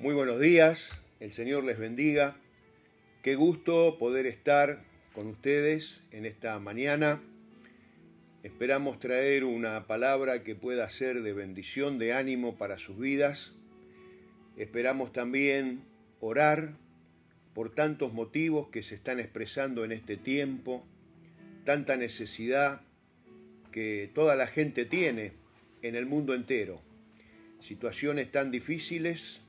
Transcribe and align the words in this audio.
Muy 0.00 0.14
buenos 0.14 0.40
días, 0.40 0.98
el 1.20 1.30
Señor 1.30 1.62
les 1.64 1.78
bendiga. 1.78 2.34
Qué 3.22 3.34
gusto 3.34 3.98
poder 3.98 4.24
estar 4.24 4.82
con 5.12 5.26
ustedes 5.26 6.04
en 6.10 6.24
esta 6.24 6.58
mañana. 6.58 7.20
Esperamos 8.42 8.98
traer 8.98 9.44
una 9.44 9.86
palabra 9.86 10.42
que 10.42 10.54
pueda 10.54 10.88
ser 10.88 11.20
de 11.20 11.34
bendición, 11.34 11.98
de 11.98 12.14
ánimo 12.14 12.56
para 12.56 12.78
sus 12.78 12.98
vidas. 12.98 13.52
Esperamos 14.56 15.12
también 15.12 15.82
orar 16.20 16.78
por 17.52 17.74
tantos 17.74 18.14
motivos 18.14 18.70
que 18.70 18.82
se 18.82 18.94
están 18.94 19.20
expresando 19.20 19.84
en 19.84 19.92
este 19.92 20.16
tiempo, 20.16 20.82
tanta 21.66 21.98
necesidad 21.98 22.80
que 23.70 24.10
toda 24.14 24.34
la 24.34 24.46
gente 24.46 24.86
tiene 24.86 25.34
en 25.82 25.94
el 25.94 26.06
mundo 26.06 26.32
entero. 26.32 26.80
Situaciones 27.60 28.32
tan 28.32 28.50
difíciles, 28.50 29.42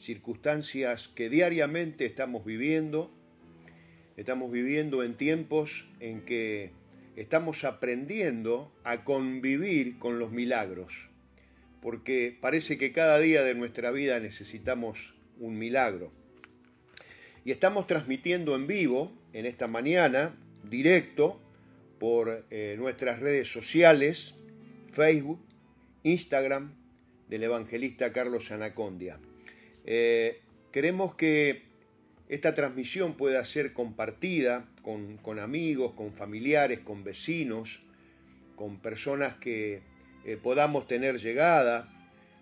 circunstancias 0.00 1.08
que 1.08 1.28
diariamente 1.28 2.06
estamos 2.06 2.44
viviendo. 2.44 3.12
Estamos 4.16 4.50
viviendo 4.50 5.02
en 5.02 5.14
tiempos 5.14 5.90
en 6.00 6.22
que 6.22 6.72
estamos 7.16 7.64
aprendiendo 7.64 8.72
a 8.84 9.04
convivir 9.04 9.98
con 9.98 10.18
los 10.18 10.30
milagros, 10.32 11.10
porque 11.80 12.36
parece 12.40 12.78
que 12.78 12.92
cada 12.92 13.18
día 13.18 13.42
de 13.42 13.54
nuestra 13.54 13.90
vida 13.90 14.18
necesitamos 14.20 15.14
un 15.38 15.58
milagro. 15.58 16.12
Y 17.44 17.52
estamos 17.52 17.86
transmitiendo 17.86 18.54
en 18.54 18.66
vivo 18.66 19.12
en 19.32 19.46
esta 19.46 19.66
mañana, 19.66 20.36
directo, 20.64 21.40
por 21.98 22.46
eh, 22.50 22.76
nuestras 22.78 23.20
redes 23.20 23.50
sociales, 23.50 24.34
Facebook, 24.92 25.40
Instagram, 26.02 26.74
del 27.28 27.44
evangelista 27.44 28.12
Carlos 28.12 28.50
Anacondia. 28.50 29.18
Eh, 29.92 30.40
queremos 30.70 31.16
que 31.16 31.62
esta 32.28 32.54
transmisión 32.54 33.14
pueda 33.14 33.44
ser 33.44 33.72
compartida 33.72 34.64
con, 34.82 35.40
amigos, 35.40 35.94
con 35.94 36.12
familiares, 36.12 36.78
con 36.78 37.02
vecinos, 37.02 37.82
con 38.54 38.78
personas 38.78 39.34
que 39.34 39.82
eh, 40.24 40.38
podamos 40.40 40.86
tener 40.86 41.18
llegada, 41.18 41.88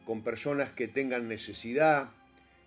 con 0.04 0.20
personas 0.20 0.72
que 0.72 0.88
tengan 0.88 1.26
necesidad, 1.26 2.10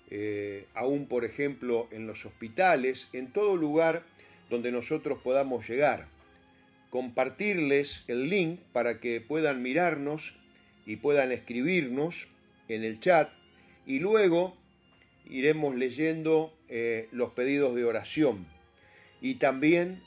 eh, 0.10 0.66
aún 0.74 1.06
por 1.06 1.26
ejemplo 1.26 1.88
en 1.92 2.08
los 2.08 2.26
hospitales, 2.26 3.08
en 3.14 3.32
todo 3.32 3.58
lugar 3.58 4.02
donde 4.50 4.72
nosotros 4.72 5.20
podamos 5.24 5.70
llegar. 5.70 6.08
Compartirles 6.90 8.04
el 8.08 8.30
link 8.30 8.60
para 8.74 9.00
que 9.00 9.22
puedan 9.22 9.62
mirarnos 9.62 10.40
y 10.88 10.96
puedan 10.96 11.32
escribirnos 11.32 12.30
en 12.68 12.84
el 12.84 13.00
chat 13.00 13.30
y 13.86 14.00
luego 14.00 14.60
iremos 15.32 15.76
leyendo 15.76 16.54
eh, 16.68 17.08
los 17.12 17.32
pedidos 17.32 17.74
de 17.74 17.86
oración 17.86 18.46
y 19.22 19.36
también 19.36 20.04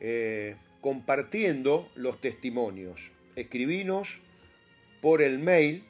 eh, 0.00 0.56
compartiendo 0.82 1.88
los 1.96 2.20
testimonios. 2.20 3.10
Escribinos 3.34 4.18
por 5.00 5.22
el 5.22 5.38
mail 5.38 5.84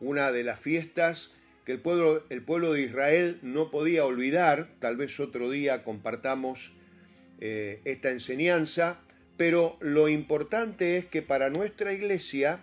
una 0.00 0.32
de 0.32 0.44
las 0.44 0.60
fiestas 0.60 1.34
que 1.64 1.72
el 1.72 1.80
pueblo, 1.80 2.72
de 2.72 2.82
Israel 2.82 3.38
no 3.42 3.70
podía 3.70 4.04
olvidar, 4.04 4.68
tal 4.78 4.96
vez 4.96 5.20
otro 5.20 5.50
día 5.50 5.84
compartamos 5.84 6.72
eh, 7.40 7.80
esta 7.84 8.10
enseñanza, 8.10 9.00
pero 9.40 9.78
lo 9.80 10.10
importante 10.10 10.98
es 10.98 11.06
que 11.06 11.22
para 11.22 11.48
nuestra 11.48 11.94
iglesia 11.94 12.60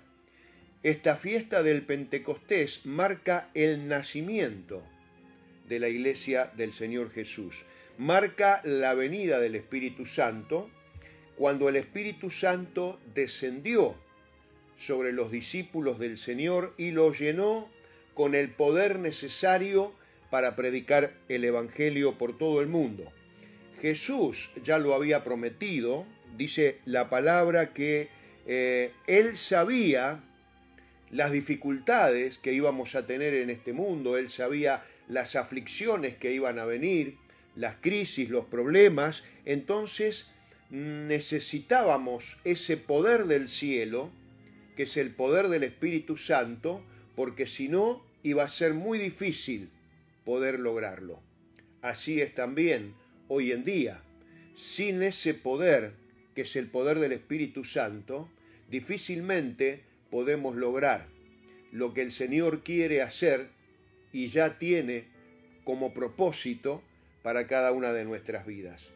esta 0.83 1.15
fiesta 1.15 1.63
del 1.63 1.81
Pentecostés 1.81 2.85
marca 2.85 3.49
el 3.55 3.87
nacimiento 3.87 4.83
de 5.67 5.79
la 5.79 5.89
iglesia 5.89 6.51
del 6.55 6.73
Señor 6.73 7.09
Jesús, 7.09 7.65
marca 7.97 8.61
la 8.63 8.93
venida 8.93 9.39
del 9.39 9.55
Espíritu 9.55 10.05
Santo, 10.05 10.69
cuando 11.35 11.67
el 11.67 11.77
Espíritu 11.77 12.29
Santo 12.29 12.99
descendió 13.15 13.95
sobre 14.77 15.13
los 15.13 15.31
discípulos 15.31 15.97
del 15.97 16.19
Señor 16.19 16.75
y 16.77 16.91
los 16.91 17.17
llenó 17.17 17.71
con 18.13 18.35
el 18.35 18.49
poder 18.51 18.99
necesario 18.99 19.95
para 20.29 20.55
predicar 20.55 21.13
el 21.27 21.43
Evangelio 21.43 22.19
por 22.19 22.37
todo 22.37 22.61
el 22.61 22.67
mundo. 22.67 23.11
Jesús 23.81 24.51
ya 24.63 24.77
lo 24.77 24.93
había 24.93 25.23
prometido, 25.23 26.05
dice 26.35 26.79
la 26.85 27.09
palabra 27.09 27.73
que 27.73 28.09
eh, 28.45 28.91
él 29.07 29.37
sabía 29.37 30.23
las 31.11 31.31
dificultades 31.31 32.37
que 32.37 32.53
íbamos 32.53 32.95
a 32.95 33.05
tener 33.05 33.33
en 33.33 33.49
este 33.49 33.73
mundo, 33.73 34.17
él 34.17 34.29
sabía 34.29 34.83
las 35.07 35.35
aflicciones 35.35 36.17
que 36.17 36.33
iban 36.33 36.59
a 36.59 36.65
venir, 36.65 37.15
las 37.55 37.75
crisis, 37.75 38.29
los 38.29 38.45
problemas, 38.45 39.23
entonces 39.45 40.31
necesitábamos 40.69 42.37
ese 42.43 42.77
poder 42.77 43.25
del 43.25 43.47
cielo, 43.47 44.11
que 44.75 44.83
es 44.83 44.97
el 44.97 45.11
poder 45.11 45.47
del 45.47 45.63
Espíritu 45.63 46.17
Santo, 46.17 46.83
porque 47.15 47.47
si 47.47 47.69
no 47.69 48.05
iba 48.23 48.43
a 48.43 48.49
ser 48.49 48.73
muy 48.73 48.99
difícil 48.99 49.69
poder 50.25 50.59
lograrlo. 50.59 51.21
Así 51.81 52.21
es 52.21 52.35
también 52.35 52.93
hoy 53.27 53.51
en 53.51 53.63
día. 53.63 54.01
Sin 54.53 55.01
ese 55.03 55.33
poder, 55.33 55.93
que 56.37 56.43
es 56.43 56.55
el 56.55 56.67
poder 56.67 56.99
del 56.99 57.13
Espíritu 57.13 57.63
Santo, 57.63 58.29
difícilmente 58.69 59.81
podemos 60.11 60.55
lograr 60.55 61.07
lo 61.71 61.95
que 61.95 62.03
el 62.03 62.11
Señor 62.11 62.61
quiere 62.61 63.01
hacer 63.01 63.47
y 64.13 64.27
ya 64.27 64.59
tiene 64.59 65.05
como 65.63 65.95
propósito 65.95 66.83
para 67.23 67.47
cada 67.47 67.71
una 67.71 67.91
de 67.91 68.05
nuestras 68.05 68.45
vidas. 68.45 68.91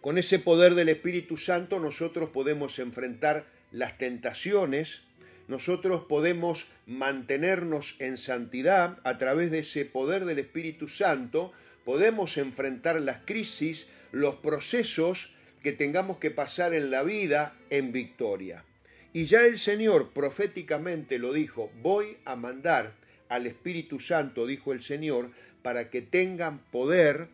Con 0.00 0.16
ese 0.16 0.38
poder 0.38 0.76
del 0.76 0.90
Espíritu 0.90 1.36
Santo 1.36 1.80
nosotros 1.80 2.30
podemos 2.30 2.78
enfrentar 2.78 3.44
las 3.72 3.98
tentaciones, 3.98 5.00
nosotros 5.48 6.04
podemos 6.08 6.68
mantenernos 6.86 8.00
en 8.00 8.16
santidad 8.16 9.00
a 9.02 9.18
través 9.18 9.50
de 9.50 9.58
ese 9.58 9.86
poder 9.86 10.24
del 10.24 10.38
Espíritu 10.38 10.86
Santo, 10.86 11.52
podemos 11.84 12.36
enfrentar 12.36 13.00
las 13.00 13.22
crisis, 13.24 13.88
los 14.12 14.36
procesos 14.36 15.34
que 15.62 15.72
tengamos 15.72 16.18
que 16.18 16.30
pasar 16.30 16.74
en 16.74 16.90
la 16.90 17.02
vida 17.02 17.56
en 17.70 17.92
victoria. 17.92 18.64
Y 19.12 19.24
ya 19.24 19.42
el 19.46 19.58
Señor 19.58 20.10
proféticamente 20.10 21.18
lo 21.18 21.32
dijo, 21.32 21.70
voy 21.82 22.16
a 22.24 22.34
mandar 22.34 22.94
al 23.28 23.46
Espíritu 23.46 24.00
Santo, 24.00 24.46
dijo 24.46 24.72
el 24.72 24.82
Señor, 24.82 25.30
para 25.62 25.90
que 25.90 26.02
tengan 26.02 26.58
poder 26.70 27.28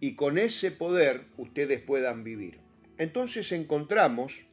y 0.00 0.14
con 0.14 0.38
ese 0.38 0.70
poder 0.70 1.24
ustedes 1.36 1.80
puedan 1.80 2.24
vivir. 2.24 2.58
Entonces 2.98 3.52
encontramos 3.52 4.44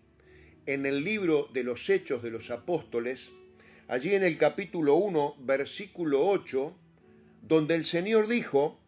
en 0.66 0.86
el 0.86 1.03
libro 1.03 1.50
de 1.53 1.63
los 1.63 1.90
Hechos 1.90 2.24
de 2.24 2.31
los 2.31 2.51
Apóstoles, 2.51 3.31
allí 3.88 4.13
en 4.13 4.24
el 4.24 4.38
capítulo 4.38 4.95
1, 4.95 5.36
versículo 5.39 6.28
8, 6.28 6.75
donde 7.42 7.75
el 7.75 7.86
Señor 7.86 8.28
dijo, 8.28 8.80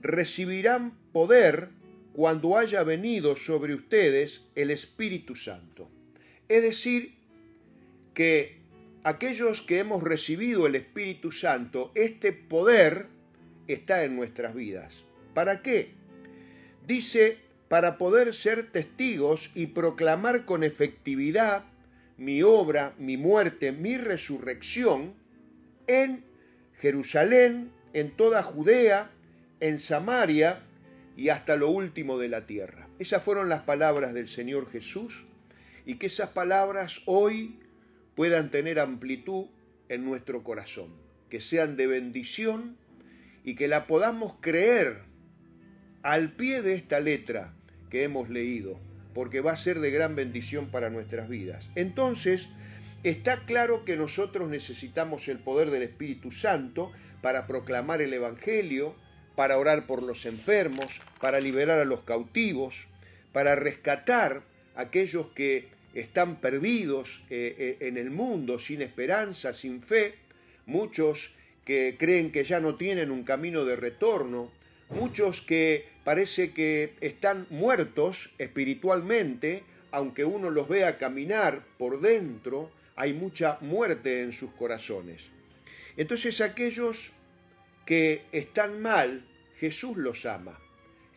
recibirán 0.00 0.96
poder 1.12 1.70
cuando 2.16 2.56
haya 2.56 2.82
venido 2.82 3.36
sobre 3.36 3.74
ustedes 3.74 4.48
el 4.54 4.70
Espíritu 4.70 5.36
Santo. 5.36 5.90
Es 6.48 6.62
decir, 6.62 7.14
que 8.14 8.62
aquellos 9.04 9.60
que 9.60 9.80
hemos 9.80 10.02
recibido 10.02 10.66
el 10.66 10.76
Espíritu 10.76 11.30
Santo, 11.30 11.92
este 11.94 12.32
poder 12.32 13.08
está 13.68 14.02
en 14.04 14.16
nuestras 14.16 14.54
vidas. 14.54 15.04
¿Para 15.34 15.60
qué? 15.60 15.90
Dice, 16.86 17.36
para 17.68 17.98
poder 17.98 18.32
ser 18.32 18.72
testigos 18.72 19.50
y 19.54 19.66
proclamar 19.66 20.46
con 20.46 20.64
efectividad 20.64 21.66
mi 22.16 22.42
obra, 22.42 22.94
mi 22.98 23.18
muerte, 23.18 23.72
mi 23.72 23.98
resurrección 23.98 25.12
en 25.86 26.24
Jerusalén, 26.78 27.72
en 27.92 28.10
toda 28.10 28.42
Judea, 28.42 29.10
en 29.60 29.78
Samaria 29.78 30.62
y 31.16 31.30
hasta 31.30 31.56
lo 31.56 31.70
último 31.70 32.18
de 32.18 32.28
la 32.28 32.46
tierra. 32.46 32.88
Esas 32.98 33.22
fueron 33.22 33.48
las 33.48 33.62
palabras 33.62 34.12
del 34.12 34.28
Señor 34.28 34.70
Jesús 34.70 35.24
y 35.86 35.96
que 35.96 36.06
esas 36.06 36.30
palabras 36.30 37.02
hoy 37.06 37.58
puedan 38.14 38.50
tener 38.50 38.78
amplitud 38.78 39.46
en 39.88 40.04
nuestro 40.04 40.42
corazón, 40.42 40.90
que 41.30 41.40
sean 41.40 41.76
de 41.76 41.86
bendición 41.86 42.76
y 43.44 43.54
que 43.54 43.68
la 43.68 43.86
podamos 43.86 44.36
creer 44.40 45.02
al 46.02 46.32
pie 46.32 46.62
de 46.62 46.74
esta 46.74 47.00
letra 47.00 47.54
que 47.90 48.02
hemos 48.02 48.28
leído, 48.28 48.78
porque 49.14 49.40
va 49.40 49.52
a 49.52 49.56
ser 49.56 49.80
de 49.80 49.90
gran 49.90 50.16
bendición 50.16 50.66
para 50.66 50.90
nuestras 50.90 51.28
vidas. 51.28 51.70
Entonces, 51.74 52.48
está 53.04 53.44
claro 53.46 53.84
que 53.84 53.96
nosotros 53.96 54.48
necesitamos 54.48 55.28
el 55.28 55.38
poder 55.38 55.70
del 55.70 55.82
Espíritu 55.82 56.32
Santo 56.32 56.90
para 57.22 57.46
proclamar 57.46 58.02
el 58.02 58.12
Evangelio, 58.12 58.96
para 59.36 59.58
orar 59.58 59.86
por 59.86 60.02
los 60.02 60.26
enfermos, 60.26 61.00
para 61.20 61.38
liberar 61.38 61.78
a 61.78 61.84
los 61.84 62.00
cautivos, 62.00 62.88
para 63.32 63.54
rescatar 63.54 64.42
a 64.74 64.80
aquellos 64.80 65.28
que 65.28 65.68
están 65.94 66.36
perdidos 66.36 67.22
eh, 67.30 67.54
eh, 67.80 67.86
en 67.86 67.98
el 67.98 68.10
mundo, 68.10 68.58
sin 68.58 68.82
esperanza, 68.82 69.52
sin 69.52 69.82
fe, 69.82 70.14
muchos 70.66 71.34
que 71.64 71.96
creen 71.98 72.32
que 72.32 72.44
ya 72.44 72.60
no 72.60 72.76
tienen 72.76 73.10
un 73.10 73.24
camino 73.24 73.64
de 73.64 73.76
retorno, 73.76 74.50
muchos 74.88 75.42
que 75.42 75.84
parece 76.04 76.52
que 76.52 76.94
están 77.00 77.46
muertos 77.50 78.30
espiritualmente, 78.38 79.64
aunque 79.90 80.24
uno 80.24 80.50
los 80.50 80.68
vea 80.68 80.98
caminar 80.98 81.62
por 81.78 82.00
dentro, 82.00 82.70
hay 82.94 83.12
mucha 83.12 83.58
muerte 83.60 84.22
en 84.22 84.32
sus 84.32 84.52
corazones. 84.52 85.30
Entonces 85.96 86.40
aquellos 86.40 87.12
que 87.86 88.24
están 88.32 88.82
mal, 88.82 89.22
Jesús 89.58 89.96
los 89.96 90.26
ama. 90.26 90.58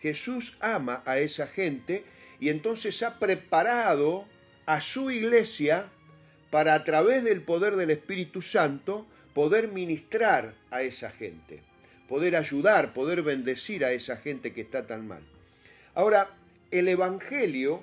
Jesús 0.02 0.58
ama 0.62 1.04
a 1.06 1.20
esa 1.20 1.48
gente 1.48 2.06
y 2.40 2.50
entonces 2.50 3.04
ha 3.04 3.20
preparado 3.20 4.26
a 4.66 4.80
su 4.80 5.12
iglesia 5.12 5.90
para 6.52 6.74
a 6.74 6.84
través 6.84 7.24
del 7.24 7.42
poder 7.42 7.76
del 7.76 7.90
Espíritu 7.90 8.42
Santo 8.42 9.06
poder 9.34 9.68
ministrar 9.68 10.54
a 10.72 10.84
esa 10.84 11.12
gente, 11.12 11.62
poder 12.08 12.36
ayudar, 12.36 12.94
poder 12.94 13.24
bendecir 13.24 13.84
a 13.84 13.92
esa 13.92 14.18
gente 14.18 14.54
que 14.54 14.62
está 14.62 14.88
tan 14.88 15.08
mal. 15.08 15.22
Ahora, 15.96 16.30
el 16.72 16.88
Evangelio 16.88 17.82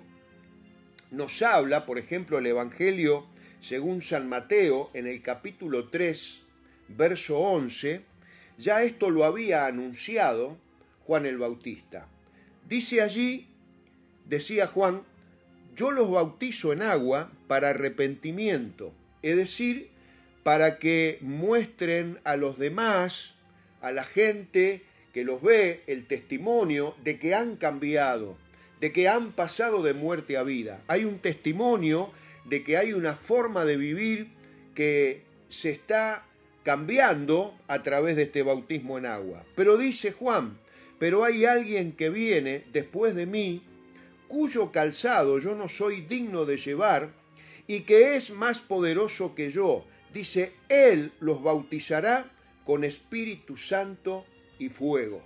nos 1.11 1.43
habla, 1.43 1.87
por 1.87 1.99
ejemplo, 1.99 2.39
el 2.39 2.47
Evangelio 2.47 3.27
según 3.61 4.01
San 4.01 4.29
Mateo 4.29 4.91
en 4.95 5.07
el 5.07 5.23
capítulo 5.23 5.89
3, 5.89 6.41
verso 6.89 7.41
11, 7.41 8.03
ya 8.59 8.83
esto 8.83 9.11
lo 9.11 9.25
había 9.25 9.67
anunciado 9.67 10.57
Juan 11.07 11.27
el 11.27 11.39
Bautista. 11.39 12.09
Dice 12.69 13.03
allí, 13.03 13.49
decía 14.25 14.67
Juan, 14.67 15.03
yo 15.75 15.91
los 15.91 16.11
bautizo 16.11 16.73
en 16.73 16.83
agua 16.83 17.31
para 17.47 17.71
arrepentimiento, 17.71 18.93
es 19.23 19.37
decir, 19.37 19.91
para 20.43 20.79
que 20.79 21.19
muestren 21.21 22.19
a 22.25 22.37
los 22.37 22.59
demás, 22.59 23.35
a 23.81 23.93
la 23.93 24.05
gente 24.05 24.83
que 25.13 25.25
los 25.25 25.43
ve, 25.43 25.83
el 25.87 26.07
testimonio 26.07 26.95
de 27.03 27.19
que 27.19 27.35
han 27.35 27.57
cambiado, 27.57 28.37
de 28.81 28.93
que 28.93 29.09
han 29.09 29.33
pasado 29.33 29.83
de 29.83 29.95
muerte 29.95 30.37
a 30.37 30.43
vida. 30.43 30.83
Hay 30.89 31.05
un 31.05 31.19
testimonio 31.19 32.11
de 32.45 32.63
que 32.63 32.77
hay 32.77 32.93
una 32.93 33.15
forma 33.15 33.65
de 33.65 33.77
vivir 33.77 34.29
que 34.75 35.23
se 35.49 35.71
está 35.71 36.25
cambiando 36.67 37.57
a 37.69 37.85
través 37.85 38.17
de 38.17 38.25
este 38.25 38.43
bautismo 38.43 38.99
en 38.99 39.07
agua. 39.07 39.45
Pero 39.55 39.79
dice 39.79 40.11
Juan, 40.11 40.59
pero 40.99 41.23
hay 41.23 41.45
alguien 41.45 41.93
que 41.93 42.11
viene 42.11 42.65
después 42.73 43.15
de 43.15 43.25
mí, 43.25 43.63
cuyo 44.27 44.73
calzado 44.73 45.39
yo 45.39 45.55
no 45.55 45.69
soy 45.69 46.01
digno 46.01 46.45
de 46.45 46.57
llevar, 46.57 47.13
y 47.69 47.83
que 47.83 48.17
es 48.17 48.33
más 48.33 48.61
poderoso 48.61 49.37
que 49.37 49.49
yo. 49.49 49.87
Dice, 50.13 50.55
Él 50.69 51.13
los 51.21 51.41
bautizará 51.41 52.29
con 52.65 52.83
Espíritu 52.83 53.57
Santo 53.57 54.27
y 54.59 54.69
fuego. 54.69 55.23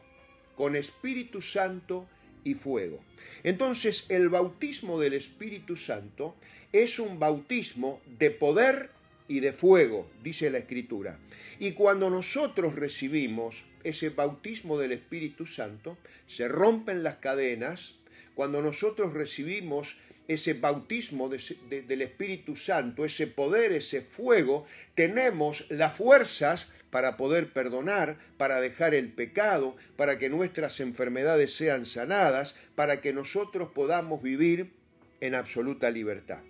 Con 0.58 0.76
Espíritu 0.76 1.40
Santo 1.40 2.06
y 2.44 2.52
fuego. 2.52 3.00
Entonces 3.44 4.10
el 4.10 4.28
bautismo 4.28 5.00
del 5.00 5.14
Espíritu 5.14 5.76
Santo 5.76 6.34
es 6.70 6.98
un 6.98 7.18
bautismo 7.18 8.02
de 8.18 8.30
poder 8.30 8.90
y 9.30 9.38
de 9.38 9.52
fuego, 9.52 10.10
dice 10.24 10.50
la 10.50 10.58
Escritura. 10.58 11.16
Y 11.60 11.70
cuando 11.70 12.10
nosotros 12.10 12.74
recibimos 12.74 13.64
ese 13.84 14.10
bautismo 14.10 14.76
del 14.76 14.90
Espíritu 14.90 15.46
Santo, 15.46 15.96
se 16.26 16.48
rompen 16.48 17.04
las 17.04 17.18
cadenas. 17.18 17.94
Cuando 18.34 18.60
nosotros 18.60 19.14
recibimos 19.14 19.98
ese 20.26 20.54
bautismo 20.54 21.28
del 21.28 22.02
Espíritu 22.02 22.56
Santo, 22.56 23.04
ese 23.04 23.28
poder, 23.28 23.70
ese 23.70 24.00
fuego, 24.00 24.66
tenemos 24.96 25.70
las 25.70 25.94
fuerzas 25.94 26.72
para 26.90 27.16
poder 27.16 27.52
perdonar, 27.52 28.16
para 28.36 28.60
dejar 28.60 28.94
el 28.94 29.12
pecado, 29.12 29.76
para 29.96 30.18
que 30.18 30.28
nuestras 30.28 30.80
enfermedades 30.80 31.54
sean 31.54 31.86
sanadas, 31.86 32.56
para 32.74 33.00
que 33.00 33.12
nosotros 33.12 33.70
podamos 33.72 34.24
vivir 34.24 34.72
en 35.20 35.36
absoluta 35.36 35.88
libertad. 35.88 36.40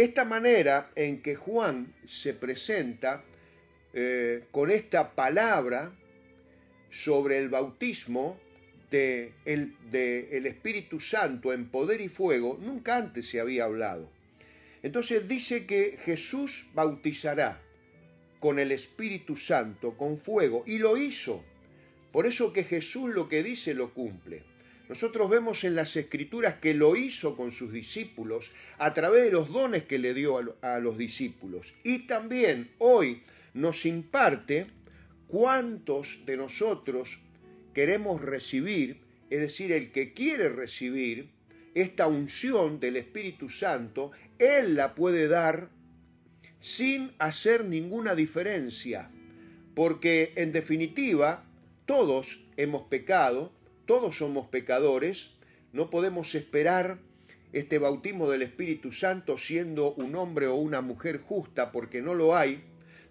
Esta 0.00 0.24
manera 0.24 0.92
en 0.96 1.20
que 1.20 1.36
Juan 1.36 1.92
se 2.06 2.32
presenta 2.32 3.22
eh, 3.92 4.44
con 4.50 4.70
esta 4.70 5.14
palabra 5.14 5.92
sobre 6.88 7.36
el 7.36 7.50
bautismo 7.50 8.40
del 8.90 9.76
de 9.90 10.38
el 10.38 10.46
Espíritu 10.46 11.00
Santo 11.00 11.52
en 11.52 11.68
poder 11.68 12.00
y 12.00 12.08
fuego, 12.08 12.58
nunca 12.62 12.96
antes 12.96 13.28
se 13.28 13.40
había 13.40 13.64
hablado. 13.64 14.10
Entonces 14.82 15.28
dice 15.28 15.66
que 15.66 15.98
Jesús 16.02 16.70
bautizará 16.72 17.60
con 18.38 18.58
el 18.58 18.72
Espíritu 18.72 19.36
Santo, 19.36 19.98
con 19.98 20.16
fuego, 20.16 20.64
y 20.66 20.78
lo 20.78 20.96
hizo. 20.96 21.44
Por 22.10 22.24
eso 22.24 22.54
que 22.54 22.64
Jesús 22.64 23.10
lo 23.10 23.28
que 23.28 23.42
dice 23.42 23.74
lo 23.74 23.92
cumple. 23.92 24.49
Nosotros 24.90 25.30
vemos 25.30 25.62
en 25.62 25.76
las 25.76 25.94
escrituras 25.94 26.54
que 26.54 26.74
lo 26.74 26.96
hizo 26.96 27.36
con 27.36 27.52
sus 27.52 27.72
discípulos 27.72 28.50
a 28.76 28.92
través 28.92 29.22
de 29.22 29.30
los 29.30 29.48
dones 29.52 29.84
que 29.84 30.00
le 30.00 30.14
dio 30.14 30.56
a 30.62 30.80
los 30.80 30.98
discípulos. 30.98 31.74
Y 31.84 32.08
también 32.08 32.72
hoy 32.78 33.22
nos 33.54 33.86
imparte 33.86 34.66
cuántos 35.28 36.26
de 36.26 36.36
nosotros 36.36 37.20
queremos 37.72 38.20
recibir, 38.20 38.98
es 39.30 39.38
decir, 39.38 39.70
el 39.70 39.92
que 39.92 40.12
quiere 40.12 40.48
recibir 40.48 41.30
esta 41.76 42.08
unción 42.08 42.80
del 42.80 42.96
Espíritu 42.96 43.48
Santo, 43.48 44.10
Él 44.40 44.74
la 44.74 44.96
puede 44.96 45.28
dar 45.28 45.68
sin 46.58 47.12
hacer 47.20 47.64
ninguna 47.64 48.16
diferencia, 48.16 49.08
porque 49.76 50.32
en 50.34 50.50
definitiva 50.50 51.44
todos 51.86 52.44
hemos 52.56 52.88
pecado, 52.88 53.52
todos 53.90 54.18
somos 54.18 54.46
pecadores, 54.46 55.30
no 55.72 55.90
podemos 55.90 56.36
esperar 56.36 56.98
este 57.52 57.80
bautismo 57.80 58.30
del 58.30 58.42
Espíritu 58.42 58.92
Santo 58.92 59.36
siendo 59.36 59.94
un 59.94 60.14
hombre 60.14 60.46
o 60.46 60.54
una 60.54 60.80
mujer 60.80 61.18
justa, 61.18 61.72
porque 61.72 62.00
no 62.00 62.14
lo 62.14 62.36
hay, 62.36 62.62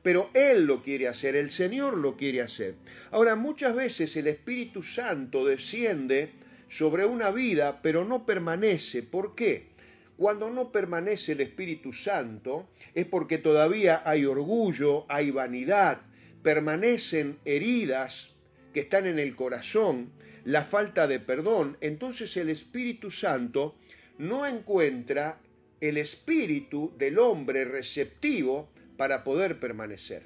pero 0.03 0.29
Él 0.33 0.67
lo 0.67 0.81
quiere 0.81 1.09
hacer, 1.09 1.36
el 1.36 1.50
Señor 1.50 1.98
lo 1.98 2.15
quiere 2.15 2.39
hacer. 2.39 2.75
Ahora, 3.12 3.36
muchas 3.36 3.75
veces 3.75 4.15
el 4.15 4.27
Espíritu 4.27 4.81
Santo 4.81 5.45
desciende 5.45 6.31
sobre 6.69 7.05
una 7.05 7.29
vida, 7.29 7.81
pero 7.81 8.05
no 8.05 8.25
permanece. 8.25 9.03
¿Por 9.03 9.36
qué? 9.36 9.71
Cuando 10.15 10.50
no 10.50 10.71
permanece 10.71 11.33
el 11.33 11.41
Espíritu 11.41 11.91
Santo 11.91 12.69
es 12.93 13.05
porque 13.05 13.38
todavía 13.38 14.01
hay 14.05 14.24
orgullo, 14.24 15.03
hay 15.09 15.29
vanidad, 15.31 16.03
permanecen 16.41 17.38
heridas 17.43 18.29
que 18.74 18.79
están 18.79 19.07
en 19.07 19.19
el 19.19 19.36
corazón, 19.36 20.17
la 20.46 20.63
falta 20.63 21.08
de 21.08 21.19
perdón, 21.19 21.77
entonces 21.81 22.36
el 22.38 22.50
Espíritu 22.50 23.12
Santo 23.12 23.75
no 24.17 24.46
encuentra 24.46 25.39
el 25.81 25.98
espíritu 25.98 26.93
del 26.98 27.19
hombre 27.19 27.63
receptivo 27.63 28.69
para 28.98 29.24
poder 29.24 29.60
permanecer. 29.60 30.24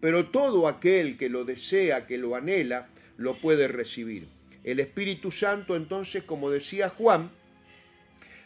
Pero 0.00 0.26
todo 0.26 0.66
aquel 0.66 1.16
que 1.16 1.28
lo 1.28 1.44
desea, 1.44 2.06
que 2.06 2.18
lo 2.18 2.36
anhela, 2.36 2.88
lo 3.16 3.36
puede 3.36 3.68
recibir. 3.68 4.28
El 4.64 4.80
Espíritu 4.80 5.30
Santo 5.30 5.76
entonces, 5.76 6.22
como 6.22 6.50
decía 6.50 6.88
Juan, 6.88 7.30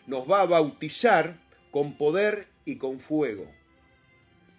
nos 0.07 0.29
va 0.29 0.43
a 0.43 0.47
bautizar 0.47 1.37
con 1.71 1.97
poder 1.97 2.49
y 2.65 2.77
con 2.77 2.99
fuego. 2.99 3.47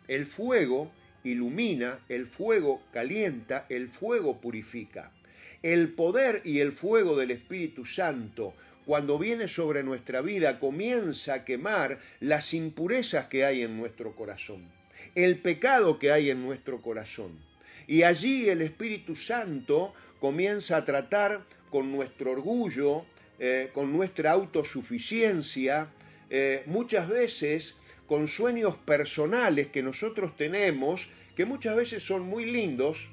El 0.07 0.25
fuego 0.25 0.91
ilumina, 1.23 1.99
el 2.07 2.27
fuego 2.27 2.81
calienta, 2.93 3.65
el 3.69 3.89
fuego 3.89 4.39
purifica. 4.39 5.11
El 5.61 5.89
poder 5.89 6.41
y 6.45 6.59
el 6.59 6.71
fuego 6.71 7.17
del 7.17 7.31
Espíritu 7.31 7.85
Santo, 7.85 8.53
cuando 8.85 9.19
viene 9.19 9.47
sobre 9.49 9.83
nuestra 9.83 10.21
vida, 10.21 10.59
comienza 10.59 11.33
a 11.33 11.45
quemar 11.45 11.99
las 12.21 12.53
impurezas 12.53 13.25
que 13.25 13.43
hay 13.43 13.61
en 13.63 13.77
nuestro 13.77 14.15
corazón, 14.15 14.63
el 15.15 15.37
pecado 15.37 15.99
que 15.99 16.11
hay 16.11 16.29
en 16.29 16.41
nuestro 16.41 16.81
corazón. 16.81 17.37
Y 17.87 18.03
allí 18.03 18.47
el 18.47 18.61
Espíritu 18.61 19.15
Santo 19.15 19.93
comienza 20.19 20.77
a 20.77 20.85
tratar 20.85 21.43
con 21.69 21.91
nuestro 21.91 22.31
orgullo, 22.31 23.05
eh, 23.37 23.69
con 23.73 23.91
nuestra 23.91 24.31
autosuficiencia, 24.31 25.89
eh, 26.29 26.63
muchas 26.67 27.09
veces 27.09 27.75
con 28.07 28.27
sueños 28.27 28.75
personales 28.75 29.67
que 29.67 29.83
nosotros 29.83 30.35
tenemos, 30.37 31.09
que 31.35 31.45
muchas 31.45 31.75
veces 31.75 32.01
son 32.01 32.23
muy 32.23 32.45
lindos, 32.45 33.07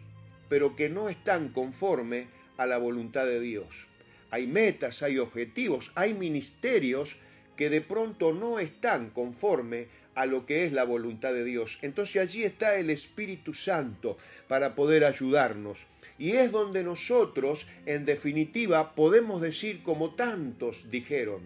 pero 0.48 0.76
que 0.76 0.88
no 0.88 1.08
están 1.08 1.48
conforme 1.48 2.28
a 2.56 2.66
la 2.66 2.78
voluntad 2.78 3.26
de 3.26 3.40
Dios. 3.40 3.86
Hay 4.30 4.46
metas, 4.46 5.02
hay 5.02 5.18
objetivos, 5.18 5.92
hay 5.94 6.14
ministerios 6.14 7.16
que 7.56 7.70
de 7.70 7.80
pronto 7.80 8.32
no 8.32 8.58
están 8.58 9.10
conforme 9.10 9.88
a 10.14 10.26
lo 10.26 10.46
que 10.46 10.64
es 10.64 10.72
la 10.72 10.84
voluntad 10.84 11.32
de 11.32 11.44
Dios. 11.44 11.78
Entonces 11.82 12.20
allí 12.20 12.42
está 12.42 12.76
el 12.76 12.90
Espíritu 12.90 13.54
Santo 13.54 14.16
para 14.48 14.74
poder 14.74 15.04
ayudarnos. 15.04 15.86
Y 16.18 16.32
es 16.32 16.50
donde 16.50 16.82
nosotros, 16.82 17.66
en 17.84 18.06
definitiva, 18.06 18.94
podemos 18.94 19.42
decir 19.42 19.82
como 19.82 20.14
tantos 20.14 20.90
dijeron, 20.90 21.42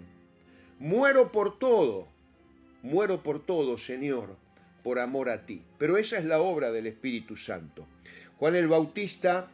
muero 0.79 1.33
por 1.33 1.59
todo, 1.59 2.07
muero 2.83 3.25
por 3.25 3.45
todo, 3.45 3.77
Señor, 3.77 4.37
por 4.85 5.01
amor 5.01 5.29
a 5.31 5.47
ti. 5.47 5.63
Pero 5.77 5.97
esa 5.97 6.19
es 6.19 6.25
la 6.25 6.41
obra 6.41 6.71
del 6.71 6.87
Espíritu 6.87 7.37
Santo. 7.37 7.87
Juan 8.39 8.55
el 8.55 8.69
Bautista 8.69 9.51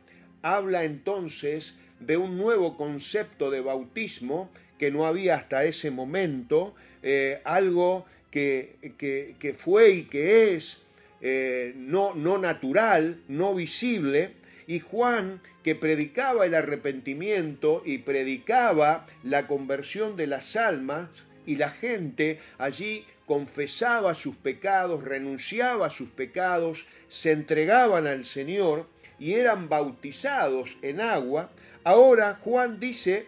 habla 0.55 0.85
entonces 0.85 1.79
de 2.01 2.17
un 2.17 2.39
nuevo 2.39 2.77
concepto 2.77 3.51
de 3.51 3.61
bautismo 3.61 4.51
que 4.79 4.91
no 4.91 5.07
había 5.07 5.35
hasta 5.35 5.65
ese 5.65 5.91
momento, 5.91 6.75
eh, 7.03 7.41
algo 7.45 8.07
que, 8.31 8.77
que, 8.99 9.55
fue 9.55 9.91
y 9.91 10.03
que 10.05 10.55
es 10.55 10.83
eh, 11.21 11.73
no, 11.77 12.15
no 12.15 12.39
natural, 12.39 13.23
no 13.29 13.55
visible, 13.55 14.33
y 14.67 14.81
Juan, 14.81 15.41
que 15.63 15.75
predicaba 15.75 16.45
el 16.45 16.55
arrepentimiento 16.55 17.83
y 17.85 17.99
predicaba 17.99 19.07
la 19.25 19.47
conversión 19.47 20.17
de 20.17 20.27
las 20.27 20.57
almas, 20.57 21.09
y 21.47 21.57
la 21.57 21.71
gente 21.71 22.41
allí 22.59 23.05
confesaba 23.27 24.15
sus 24.15 24.37
pecados, 24.37 25.03
renunciaba 25.03 25.87
a 25.87 25.91
sus 25.91 26.11
pecados, 26.11 26.87
se 27.09 27.33
entregaban 27.33 28.07
al 28.07 28.25
Señor 28.25 28.87
y 29.19 29.35
eran 29.35 29.69
bautizados 29.69 30.77
en 30.83 31.01
agua, 31.01 31.51
ahora 31.85 32.35
Juan 32.35 32.79
dice 32.79 33.27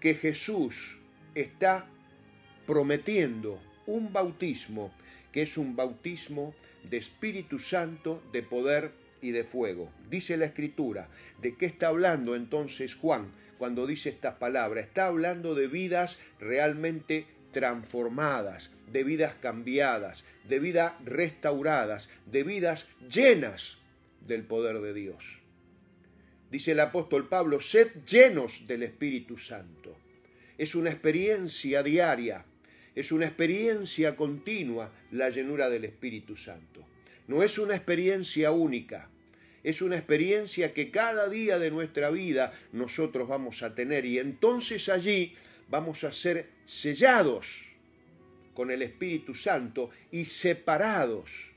que 0.00 0.14
Jesús 0.14 0.98
está 1.34 1.86
prometiendo 2.66 3.60
un 3.86 4.12
bautismo 4.12 4.92
que 5.32 5.42
es 5.42 5.58
un 5.58 5.76
bautismo 5.76 6.54
de 6.88 6.96
Espíritu 6.96 7.58
Santo, 7.58 8.22
de 8.32 8.42
poder 8.42 8.92
y 9.20 9.30
de 9.30 9.44
fuego. 9.44 9.90
Dice 10.08 10.36
la 10.36 10.46
Escritura, 10.46 11.08
¿de 11.40 11.56
qué 11.56 11.66
está 11.66 11.88
hablando 11.88 12.34
entonces 12.34 12.94
Juan 12.94 13.30
cuando 13.58 13.86
dice 13.86 14.08
estas 14.08 14.34
palabras? 14.34 14.86
Está 14.86 15.06
hablando 15.06 15.54
de 15.54 15.68
vidas 15.68 16.20
realmente 16.38 17.26
transformadas, 17.52 18.70
de 18.90 19.04
vidas 19.04 19.34
cambiadas, 19.40 20.24
de 20.44 20.60
vidas 20.60 20.92
restauradas, 21.04 22.08
de 22.26 22.44
vidas 22.44 22.86
llenas 23.10 23.78
del 24.28 24.44
poder 24.44 24.80
de 24.80 24.94
Dios. 24.94 25.40
Dice 26.50 26.72
el 26.72 26.80
apóstol 26.80 27.28
Pablo, 27.28 27.60
sed 27.60 27.88
llenos 28.06 28.66
del 28.66 28.82
Espíritu 28.84 29.36
Santo. 29.36 29.96
Es 30.56 30.74
una 30.74 30.90
experiencia 30.90 31.82
diaria, 31.82 32.44
es 32.94 33.12
una 33.12 33.26
experiencia 33.26 34.16
continua 34.16 34.92
la 35.12 35.30
llenura 35.30 35.68
del 35.68 35.84
Espíritu 35.84 36.36
Santo. 36.36 36.86
No 37.26 37.42
es 37.42 37.58
una 37.58 37.76
experiencia 37.76 38.50
única, 38.50 39.10
es 39.62 39.82
una 39.82 39.96
experiencia 39.96 40.72
que 40.72 40.90
cada 40.90 41.28
día 41.28 41.58
de 41.58 41.70
nuestra 41.70 42.10
vida 42.10 42.52
nosotros 42.72 43.28
vamos 43.28 43.62
a 43.62 43.74
tener 43.74 44.04
y 44.06 44.18
entonces 44.18 44.88
allí 44.88 45.34
vamos 45.68 46.04
a 46.04 46.12
ser 46.12 46.48
sellados 46.64 47.66
con 48.54 48.70
el 48.70 48.82
Espíritu 48.82 49.34
Santo 49.34 49.90
y 50.10 50.24
separados 50.24 51.47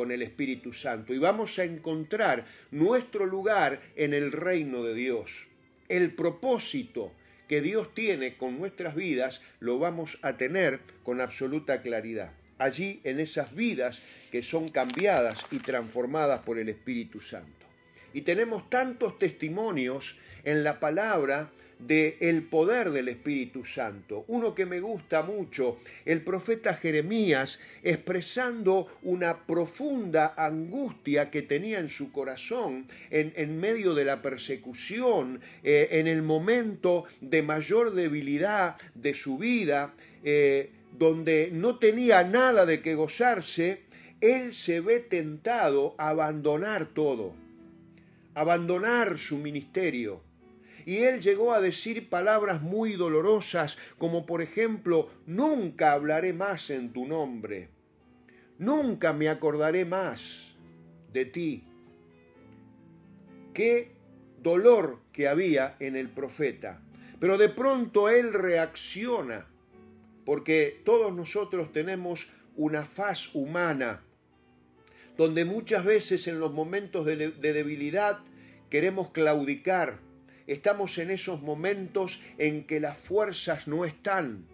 con 0.00 0.12
el 0.12 0.22
Espíritu 0.22 0.72
Santo 0.72 1.12
y 1.12 1.18
vamos 1.18 1.58
a 1.58 1.64
encontrar 1.64 2.46
nuestro 2.70 3.26
lugar 3.26 3.82
en 3.96 4.14
el 4.14 4.32
reino 4.32 4.82
de 4.82 4.94
Dios. 4.94 5.46
El 5.90 6.14
propósito 6.14 7.12
que 7.46 7.60
Dios 7.60 7.92
tiene 7.92 8.38
con 8.38 8.58
nuestras 8.58 8.94
vidas 8.94 9.42
lo 9.58 9.78
vamos 9.78 10.18
a 10.22 10.38
tener 10.38 10.80
con 11.02 11.20
absoluta 11.20 11.82
claridad. 11.82 12.32
Allí 12.56 13.02
en 13.04 13.20
esas 13.20 13.54
vidas 13.54 14.00
que 14.32 14.42
son 14.42 14.70
cambiadas 14.70 15.44
y 15.50 15.58
transformadas 15.58 16.40
por 16.46 16.58
el 16.58 16.70
Espíritu 16.70 17.20
Santo. 17.20 17.66
Y 18.14 18.22
tenemos 18.22 18.70
tantos 18.70 19.18
testimonios 19.18 20.16
en 20.44 20.64
la 20.64 20.80
palabra 20.80 21.50
del 21.86 22.14
el 22.20 22.42
poder 22.42 22.90
del 22.90 23.08
Espíritu 23.08 23.64
Santo. 23.64 24.24
Uno 24.28 24.54
que 24.54 24.66
me 24.66 24.80
gusta 24.80 25.22
mucho, 25.22 25.78
el 26.04 26.22
profeta 26.22 26.74
Jeremías, 26.74 27.60
expresando 27.82 28.86
una 29.02 29.46
profunda 29.46 30.34
angustia 30.36 31.30
que 31.30 31.42
tenía 31.42 31.80
en 31.80 31.88
su 31.88 32.12
corazón 32.12 32.86
en, 33.10 33.32
en 33.36 33.58
medio 33.58 33.94
de 33.94 34.04
la 34.04 34.22
persecución, 34.22 35.40
eh, 35.62 35.88
en 35.92 36.06
el 36.06 36.22
momento 36.22 37.04
de 37.20 37.42
mayor 37.42 37.92
debilidad 37.92 38.76
de 38.94 39.14
su 39.14 39.38
vida, 39.38 39.94
eh, 40.22 40.70
donde 40.98 41.50
no 41.52 41.78
tenía 41.78 42.24
nada 42.24 42.66
de 42.66 42.82
que 42.82 42.94
gozarse, 42.94 43.82
él 44.20 44.52
se 44.52 44.80
ve 44.80 45.00
tentado 45.00 45.94
a 45.96 46.10
abandonar 46.10 46.86
todo, 46.86 47.32
abandonar 48.34 49.16
su 49.16 49.38
ministerio 49.38 50.29
y 50.90 51.04
él 51.04 51.20
llegó 51.20 51.52
a 51.52 51.60
decir 51.60 52.08
palabras 52.08 52.62
muy 52.62 52.94
dolorosas, 52.94 53.78
como 53.96 54.26
por 54.26 54.42
ejemplo, 54.42 55.08
nunca 55.24 55.92
hablaré 55.92 56.32
más 56.32 56.68
en 56.68 56.92
tu 56.92 57.06
nombre, 57.06 57.68
nunca 58.58 59.12
me 59.12 59.28
acordaré 59.28 59.84
más 59.84 60.52
de 61.12 61.26
ti. 61.26 61.62
Qué 63.54 63.92
dolor 64.42 64.98
que 65.12 65.28
había 65.28 65.76
en 65.78 65.94
el 65.94 66.08
profeta. 66.08 66.82
Pero 67.20 67.38
de 67.38 67.50
pronto 67.50 68.08
él 68.08 68.32
reacciona, 68.32 69.46
porque 70.26 70.80
todos 70.84 71.14
nosotros 71.14 71.72
tenemos 71.72 72.32
una 72.56 72.84
faz 72.84 73.32
humana, 73.36 74.02
donde 75.16 75.44
muchas 75.44 75.84
veces 75.84 76.26
en 76.26 76.40
los 76.40 76.52
momentos 76.52 77.06
de, 77.06 77.30
debilidad 77.30 78.18
queremos 78.70 79.12
claudicar, 79.12 80.09
estamos 80.52 80.98
en 80.98 81.12
esos 81.12 81.42
momentos 81.42 82.20
en 82.36 82.64
que 82.66 82.80
las 82.80 82.96
fuerzas 82.96 83.68
no 83.68 83.84
están, 83.84 84.46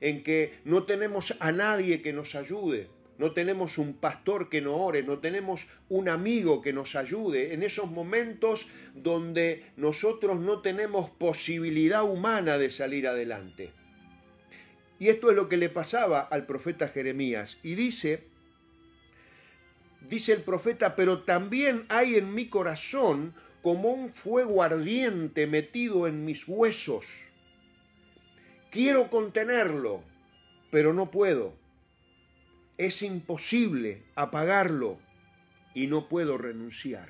en 0.00 0.24
que 0.24 0.58
no 0.64 0.82
tenemos 0.82 1.36
a 1.38 1.52
nadie 1.52 2.02
que 2.02 2.12
nos 2.12 2.34
ayude, 2.34 2.88
no 3.18 3.30
tenemos 3.30 3.78
un 3.78 3.94
pastor 3.94 4.48
que 4.48 4.60
nos 4.60 4.74
ore, 4.76 5.04
no 5.04 5.18
tenemos 5.20 5.68
un 5.88 6.08
amigo 6.08 6.60
que 6.60 6.72
nos 6.72 6.96
ayude, 6.96 7.54
en 7.54 7.62
esos 7.62 7.90
momentos 7.92 8.66
donde 8.94 9.66
nosotros 9.76 10.40
no 10.40 10.62
tenemos 10.62 11.10
posibilidad 11.10 12.02
humana 12.02 12.58
de 12.58 12.70
salir 12.72 13.06
adelante. 13.06 13.70
Y 14.98 15.08
esto 15.08 15.30
es 15.30 15.36
lo 15.36 15.48
que 15.48 15.58
le 15.58 15.68
pasaba 15.68 16.22
al 16.22 16.44
profeta 16.46 16.88
Jeremías. 16.88 17.58
Y 17.62 17.76
dice, 17.76 18.24
dice 20.08 20.32
el 20.32 20.40
profeta, 20.40 20.96
pero 20.96 21.22
también 21.22 21.84
hay 21.88 22.16
en 22.16 22.34
mi 22.34 22.48
corazón 22.48 23.34
como 23.66 23.88
un 23.88 24.12
fuego 24.12 24.62
ardiente 24.62 25.48
metido 25.48 26.06
en 26.06 26.24
mis 26.24 26.46
huesos. 26.46 27.24
Quiero 28.70 29.10
contenerlo, 29.10 30.04
pero 30.70 30.92
no 30.92 31.10
puedo. 31.10 31.52
Es 32.78 33.02
imposible 33.02 34.04
apagarlo 34.14 35.00
y 35.74 35.88
no 35.88 36.08
puedo 36.08 36.38
renunciar. 36.38 37.08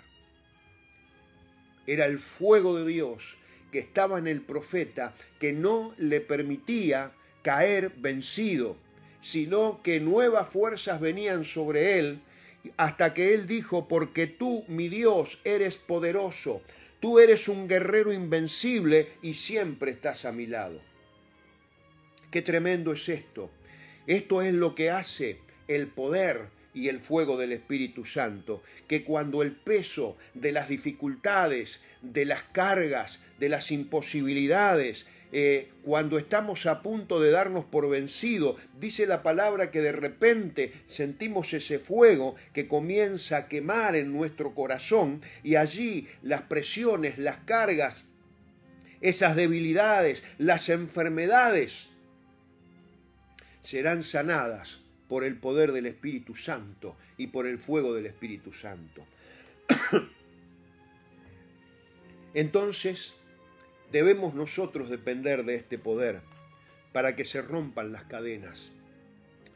Era 1.87 2.07
el 2.07 2.19
fuego 2.19 2.75
de 2.79 2.87
Dios 2.91 3.37
que 3.71 3.79
estaba 3.79 4.19
en 4.19 4.27
el 4.27 4.41
profeta 4.41 5.13
que 5.39 5.53
no 5.53 5.95
le 5.99 6.23
permitía 6.23 7.13
caer 7.43 7.93
vencido, 7.99 8.79
sino 9.21 9.83
que 9.83 10.01
nuevas 10.01 10.49
fuerzas 10.49 11.03
venían 11.03 11.45
sobre 11.45 11.99
él 11.99 12.23
hasta 12.77 13.15
que 13.15 13.35
él 13.35 13.47
dijo, 13.47 13.89
porque 13.89 14.27
tú, 14.27 14.65
mi 14.69 14.89
Dios, 14.89 15.41
eres 15.45 15.77
poderoso, 15.77 16.63
tú 17.01 17.19
eres 17.19 17.49
un 17.49 17.69
guerrero 17.69 18.13
invencible 18.13 19.09
y 19.23 19.35
siempre 19.35 19.93
estás 19.93 20.25
a 20.25 20.33
mi 20.33 20.47
lado. 20.47 20.81
Qué 22.31 22.43
tremendo 22.43 22.93
es 22.93 23.09
esto. 23.09 23.51
Esto 24.07 24.43
es 24.43 24.53
lo 24.53 24.75
que 24.75 24.91
hace 24.91 25.39
el 25.69 25.89
poder 25.89 26.49
y 26.75 26.89
el 26.89 27.01
fuego 27.01 27.39
del 27.39 27.53
Espíritu 27.53 28.05
Santo, 28.05 28.63
que 28.87 29.03
cuando 29.03 29.43
el 29.43 29.53
peso 29.53 30.17
de 30.35 30.53
las 30.53 30.69
dificultades, 30.69 31.81
de 32.03 32.27
las 32.27 32.43
cargas, 32.43 33.25
de 33.39 33.49
las 33.49 33.73
imposibilidades, 33.73 35.07
eh, 35.39 35.69
cuando 35.83 36.17
estamos 36.17 36.65
a 36.65 36.81
punto 36.81 37.21
de 37.21 37.31
darnos 37.31 37.67
por 37.67 37.91
vencido, 37.91 38.57
dice 38.81 39.07
la 39.07 39.23
palabra 39.23 39.71
que 39.71 39.83
de 39.83 39.93
repente 39.93 40.73
sentimos 40.87 41.53
ese 41.53 41.79
fuego 41.79 42.37
que 42.55 42.67
comienza 42.67 43.37
a 43.37 43.47
quemar 43.47 43.97
en 43.97 44.15
nuestro 44.15 44.55
corazón 44.55 45.21
y 45.43 45.57
allí 45.57 46.09
las 46.23 46.41
presiones, 46.41 47.19
las 47.19 47.37
cargas, 47.37 48.07
esas 49.03 49.37
debilidades, 49.37 50.23
las 50.39 50.71
enfermedades 50.71 51.91
serán 53.61 54.03
sanadas 54.03 54.81
por 55.07 55.23
el 55.23 55.37
poder 55.37 55.73
del 55.73 55.85
Espíritu 55.85 56.35
Santo 56.35 56.97
y 57.19 57.27
por 57.27 57.47
el 57.47 57.59
fuego 57.59 57.93
del 57.93 58.07
Espíritu 58.07 58.55
Santo. 58.55 59.05
Entonces, 62.33 63.13
debemos 63.93 64.35
nosotros 64.35 64.89
depender 64.89 65.45
de 65.45 65.55
este 65.55 65.79
poder 65.79 66.21
para 66.93 67.15
que 67.17 67.25
se 67.25 67.43
rompan 67.43 67.93
las 67.93 68.05
cadenas. 68.05 68.71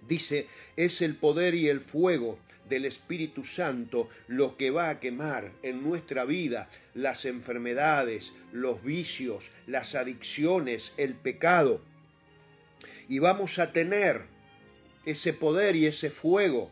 Dice, 0.06 0.46
es 0.76 1.02
el 1.02 1.14
poder 1.14 1.54
y 1.54 1.68
el 1.68 1.80
fuego 1.80 2.38
del 2.68 2.84
Espíritu 2.84 3.44
Santo 3.44 4.08
lo 4.28 4.56
que 4.56 4.70
va 4.70 4.88
a 4.88 5.00
quemar 5.00 5.52
en 5.62 5.82
nuestra 5.82 6.25
vida 6.25 6.68
las 6.94 7.25
enfermedades, 7.25 8.32
los 8.52 8.82
vicios, 8.82 9.50
las 9.66 9.94
adicciones, 9.94 10.94
el 10.96 11.14
pecado. 11.14 11.80
Y 13.08 13.18
vamos 13.18 13.58
a 13.58 13.72
tener 13.72 14.22
ese 15.04 15.32
poder 15.32 15.76
y 15.76 15.87
ese 15.87 16.10
fuego 16.10 16.70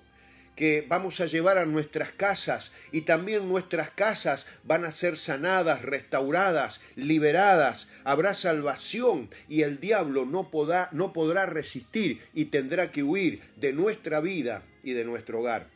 que 0.59 0.85
vamos 0.89 1.21
a 1.21 1.27
llevar 1.27 1.57
a 1.57 1.67
nuestras 1.67 2.11
casas 2.11 2.73
y 2.91 3.03
también 3.03 3.49
nuestras 3.49 3.91
casas 3.91 4.45
van 4.65 4.85
a 4.85 4.91
ser 4.91 5.17
sanadas, 5.17 5.83
restauradas, 5.83 6.81
liberadas, 6.97 7.89
habrá 8.03 8.35
salvación 8.35 9.31
y 9.49 9.63
el 9.63 9.79
diablo 9.79 10.27
no 10.27 10.51
podrá, 10.51 10.89
no 10.91 11.13
podrá 11.13 11.47
resistir 11.47 12.19
y 12.35 12.47
tendrá 12.47 12.91
que 12.91 13.05
huir 13.05 13.41
de 13.55 13.73
nuestra 13.73 14.21
vida 14.21 14.65
y 14.83 14.95
de 14.95 15.05
nuestro 15.05 15.39
hogar. 15.39 15.69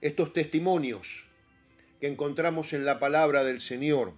Estos 0.00 0.32
testimonios 0.32 1.26
que 2.00 2.06
encontramos 2.06 2.72
en 2.72 2.86
la 2.86 2.98
palabra 2.98 3.44
del 3.44 3.60
Señor 3.60 4.14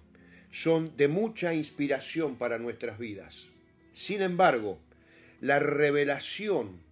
son 0.51 0.95
de 0.95 1.09
mucha 1.09 1.53
inspiración 1.53 2.37
para 2.37 2.59
nuestras 2.59 2.97
vidas. 2.97 3.49
Sin 3.91 4.21
embargo, 4.21 4.79
la 5.41 5.59
revelación 5.59 6.87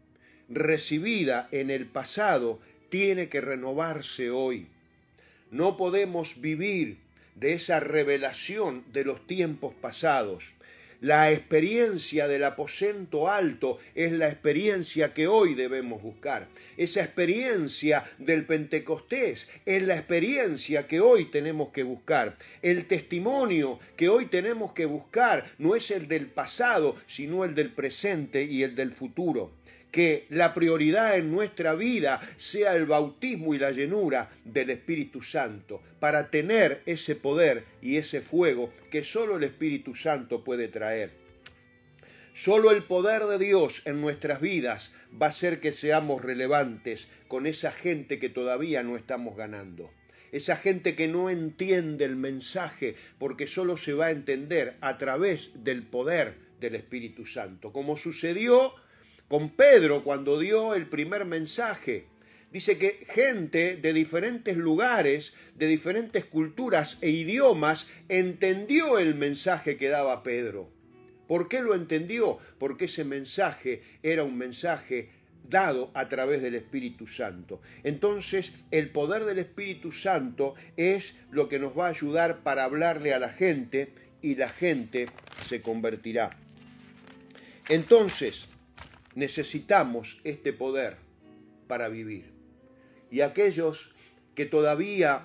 recibida 0.50 1.50
en 1.52 1.70
el 1.70 1.86
pasado 1.86 2.60
tiene 2.90 3.30
que 3.30 3.42
renovarse 3.42 4.30
hoy. 4.30 4.68
No 5.52 5.78
podemos 5.78 6.42
vivir 6.42 6.98
de 7.36 7.54
esa 7.54 7.80
revelación 7.80 8.84
de 8.92 9.06
los 9.06 9.26
tiempos 9.28 9.74
pasados. 9.74 10.54
La 11.00 11.32
experiencia 11.32 12.28
del 12.28 12.44
aposento 12.44 13.30
alto 13.30 13.78
es 13.94 14.12
la 14.12 14.30
experiencia 14.30 15.14
que 15.14 15.28
hoy 15.28 15.54
debemos 15.54 16.02
buscar. 16.02 16.48
Esa 16.76 17.04
experiencia 17.04 18.04
del 18.18 18.46
Pentecostés 18.46 19.48
es 19.64 19.84
la 19.84 19.96
experiencia 19.96 20.88
que 20.88 21.00
hoy 21.00 21.26
tenemos 21.26 21.70
que 21.70 21.84
buscar. 21.84 22.36
El 22.64 22.86
testimonio 22.86 23.80
que 23.96 24.10
hoy 24.10 24.26
tenemos 24.26 24.74
que 24.74 24.88
buscar 24.88 25.46
no 25.60 25.76
es 25.76 25.92
el 25.92 26.08
del 26.08 26.26
pasado, 26.26 26.96
sino 27.06 27.46
el 27.46 27.54
del 27.54 27.72
presente 27.72 28.44
y 28.44 28.64
el 28.64 28.74
del 28.74 28.92
futuro 28.92 29.52
que 29.92 30.26
la 30.30 30.54
prioridad 30.54 31.18
en 31.18 31.32
nuestra 31.32 31.74
vida 31.74 32.20
sea 32.36 32.76
el 32.76 32.86
bautismo 32.86 33.54
y 33.54 33.60
la 33.60 33.72
llenura 33.72 34.30
del 34.44 34.70
Espíritu 34.70 35.22
Santo, 35.22 35.82
para 36.00 36.30
tener 36.30 36.82
ese 36.86 37.16
poder 37.16 37.64
y 37.82 37.98
ese 37.98 38.22
fuego 38.22 38.72
que 38.92 39.04
solo 39.04 39.38
el 39.38 39.44
Espíritu 39.44 39.96
Santo 39.96 40.44
puede 40.44 40.68
traer. 40.68 41.12
Solo 42.34 42.70
el 42.70 42.84
poder 42.84 43.26
de 43.26 43.40
Dios 43.40 43.82
en 43.86 44.00
nuestras 44.00 44.42
vidas 44.42 44.92
va 45.20 45.26
a 45.26 45.30
hacer 45.30 45.60
que 45.60 45.72
seamos 45.72 46.22
relevantes 46.22 47.08
con 47.28 47.48
esa 47.48 47.72
gente 47.72 48.20
que 48.20 48.30
todavía 48.30 48.84
no 48.84 48.96
estamos 48.96 49.36
ganando. 49.36 49.90
Esa 50.32 50.56
gente 50.56 50.96
que 50.96 51.08
no 51.08 51.32
entiende 51.32 52.06
el 52.06 52.16
mensaje 52.16 52.96
porque 53.18 53.48
solo 53.48 53.76
se 53.78 53.94
va 53.94 54.08
a 54.08 54.12
entender 54.12 54.76
a 54.82 55.00
través 55.00 55.64
del 55.64 55.82
poder 55.82 56.36
del 56.60 56.76
Espíritu 56.76 57.26
Santo, 57.26 57.72
como 57.72 57.98
sucedió 57.98 58.74
con 59.28 59.50
Pedro 59.50 60.04
cuando 60.04 60.40
dio 60.40 60.74
el 60.74 60.88
primer 60.88 61.26
mensaje. 61.26 62.06
Dice 62.52 62.78
que 62.78 63.06
gente 63.10 63.76
de 63.76 63.94
diferentes 63.94 64.56
lugares, 64.56 65.34
de 65.56 65.68
diferentes 65.68 66.26
culturas 66.26 66.98
e 67.02 67.10
idiomas, 67.10 67.88
entendió 68.08 69.00
el 69.00 69.16
mensaje 69.16 69.78
que 69.78 69.90
daba 69.90 70.24
Pedro. 70.24 70.70
¿Por 71.28 71.50
qué 71.50 71.62
lo 71.62 71.76
entendió? 71.76 72.40
Porque 72.58 72.86
ese 72.86 73.04
mensaje 73.04 73.82
era 74.02 74.24
un 74.24 74.38
mensaje 74.38 75.10
dado 75.50 75.92
a 75.94 76.08
través 76.08 76.42
del 76.42 76.56
Espíritu 76.56 77.06
Santo. 77.06 77.62
Entonces, 77.84 78.54
el 78.72 78.90
poder 78.90 79.26
del 79.26 79.40
Espíritu 79.40 79.92
Santo 79.92 80.56
es 80.78 81.20
lo 81.32 81.50
que 81.50 81.60
nos 81.60 81.78
va 81.78 81.88
a 81.88 81.92
ayudar 81.92 82.44
para 82.44 82.64
hablarle 82.64 83.14
a 83.14 83.20
la 83.20 83.30
gente 83.30 83.92
y 84.22 84.36
la 84.36 84.50
gente 84.50 85.10
se 85.46 85.62
convertirá. 85.62 86.32
Entonces, 87.70 88.48
necesitamos 89.18 90.22
este 90.24 90.54
poder 90.54 90.98
para 91.68 91.90
vivir. 91.90 92.26
Y 93.10 93.22
aquellos 93.22 93.96
que 94.36 94.46
todavía 94.46 95.24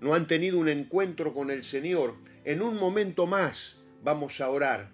no 0.00 0.14
han 0.14 0.26
tenido 0.26 0.58
un 0.58 0.68
encuentro 0.68 1.32
con 1.32 1.52
el 1.52 1.62
Señor, 1.62 2.16
en 2.44 2.62
un 2.62 2.74
momento 2.74 3.28
más 3.28 3.76
vamos 4.02 4.40
a 4.40 4.50
orar 4.50 4.90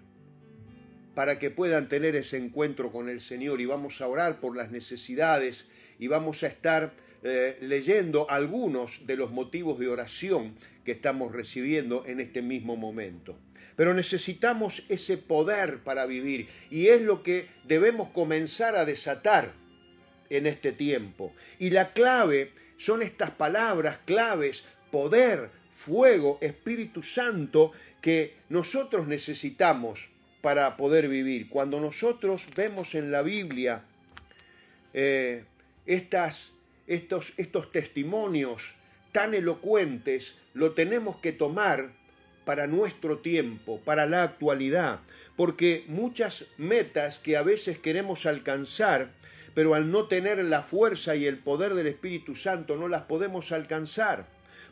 para 1.15 1.39
que 1.39 1.49
puedan 1.49 1.89
tener 1.89 2.15
ese 2.15 2.37
encuentro 2.37 2.91
con 2.91 3.09
el 3.09 3.19
Señor 3.19 3.61
y 3.61 3.65
vamos 3.65 3.99
a 4.01 4.07
orar 4.07 4.39
por 4.39 4.55
las 4.55 4.69
necesidades 4.69 5.67
y 5.97 6.05
vamos 6.05 6.43
a 6.43 6.47
estar 6.47 6.93
eh, 7.23 7.57
leyendo 7.61 8.29
algunos 8.29 9.07
de 9.07 9.15
los 9.15 9.31
motivos 9.31 9.79
de 9.79 9.87
oración 9.87 10.53
que 10.83 10.91
estamos 10.91 11.31
recibiendo 11.31 12.05
en 12.05 12.19
este 12.19 12.43
mismo 12.43 12.75
momento. 12.75 13.39
Pero 13.75 13.93
necesitamos 13.93 14.83
ese 14.89 15.17
poder 15.17 15.79
para 15.79 16.05
vivir 16.05 16.47
y 16.71 16.87
es 16.87 17.01
lo 17.01 17.23
que 17.23 17.49
debemos 17.65 18.09
comenzar 18.09 18.75
a 18.75 18.85
desatar 18.85 19.51
en 20.29 20.47
este 20.47 20.71
tiempo. 20.71 21.33
Y 21.59 21.69
la 21.71 21.93
clave 21.93 22.51
son 22.77 23.01
estas 23.01 23.31
palabras 23.31 23.99
claves, 24.05 24.63
poder, 24.91 25.49
fuego, 25.71 26.37
Espíritu 26.41 27.03
Santo, 27.03 27.71
que 28.01 28.35
nosotros 28.49 29.07
necesitamos 29.07 30.09
para 30.41 30.77
poder 30.77 31.09
vivir. 31.09 31.49
Cuando 31.49 31.79
nosotros 31.79 32.47
vemos 32.55 32.95
en 32.95 33.11
la 33.11 33.21
Biblia 33.21 33.83
eh, 34.93 35.43
estas, 35.85 36.53
estos, 36.87 37.33
estos 37.37 37.71
testimonios 37.71 38.75
tan 39.11 39.33
elocuentes, 39.33 40.35
lo 40.53 40.71
tenemos 40.71 41.17
que 41.17 41.31
tomar 41.31 41.91
para 42.45 42.67
nuestro 42.67 43.17
tiempo, 43.17 43.81
para 43.83 44.05
la 44.05 44.23
actualidad, 44.23 44.99
porque 45.35 45.83
muchas 45.87 46.45
metas 46.57 47.19
que 47.19 47.35
a 47.35 47.43
veces 47.43 47.77
queremos 47.77 48.25
alcanzar, 48.25 49.09
pero 49.53 49.73
al 49.73 49.91
no 49.91 50.05
tener 50.05 50.43
la 50.43 50.61
fuerza 50.61 51.15
y 51.15 51.25
el 51.25 51.37
poder 51.37 51.73
del 51.73 51.87
Espíritu 51.87 52.35
Santo 52.35 52.77
no 52.77 52.87
las 52.87 53.03
podemos 53.03 53.51
alcanzar. 53.51 54.25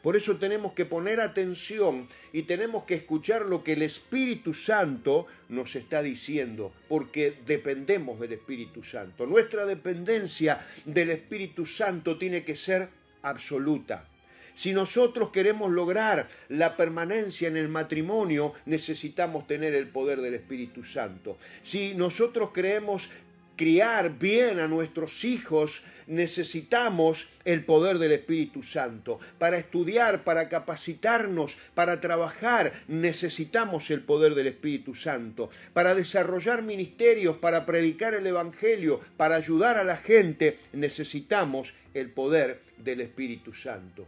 Por 0.04 0.18
eso 0.18 0.36
tenemos 0.36 0.74
que 0.74 0.86
poner 0.86 1.22
atención 1.22 2.10
y 2.34 2.44
tenemos 2.44 2.84
que 2.84 2.96
escuchar 2.96 3.46
lo 3.46 3.64
que 3.64 3.72
el 3.72 3.82
Espíritu 3.82 4.54
Santo 4.54 5.28
nos 5.48 5.78
está 5.78 6.04
diciendo, 6.04 6.74
porque 6.90 7.38
dependemos 7.46 8.20
del 8.20 8.34
Espíritu 8.34 8.84
Santo. 8.84 9.26
Nuestra 9.26 9.66
dependencia 9.66 10.60
del 10.84 11.10
Espíritu 11.10 11.66
Santo 11.66 12.18
tiene 12.18 12.44
que 12.44 12.58
ser 12.58 12.90
absoluta. 13.22 14.06
Si 14.54 14.74
nosotros 14.74 15.30
queremos 15.32 15.72
lograr 15.72 16.28
la 16.50 16.78
permanencia 16.78 17.48
en 17.48 17.58
el 17.58 17.70
matrimonio, 17.70 18.54
necesitamos 18.66 19.48
tener 19.48 19.74
el 19.74 19.88
poder 19.88 20.22
del 20.22 20.36
Espíritu 20.36 20.84
Santo. 20.84 21.38
Si 21.62 21.96
nosotros 21.96 22.52
queremos 22.52 23.10
criar 23.56 24.18
bien 24.18 24.60
a 24.60 24.68
nuestros 24.68 25.24
hijos, 25.24 25.84
necesitamos 26.08 27.30
el 27.46 27.64
poder 27.66 27.98
del 27.98 28.12
Espíritu 28.12 28.64
Santo. 28.64 29.20
Para 29.38 29.58
estudiar, 29.58 30.24
para 30.24 30.50
capacitarnos, 30.50 31.58
para 31.74 32.02
trabajar, 32.02 32.74
necesitamos 32.88 33.92
el 33.92 34.02
poder 34.02 34.36
del 34.36 34.48
Espíritu 34.48 34.96
Santo. 34.96 35.50
Para 35.74 35.96
desarrollar 35.96 36.64
ministerios, 36.64 37.38
para 37.38 37.66
predicar 37.66 38.14
el 38.14 38.28
Evangelio, 38.28 39.00
para 39.18 39.36
ayudar 39.36 39.78
a 39.78 39.84
la 39.84 39.98
gente, 39.98 40.60
necesitamos 40.74 41.74
el 41.94 42.10
poder 42.10 42.62
del 42.78 43.02
Espíritu 43.02 43.54
Santo. 43.54 44.06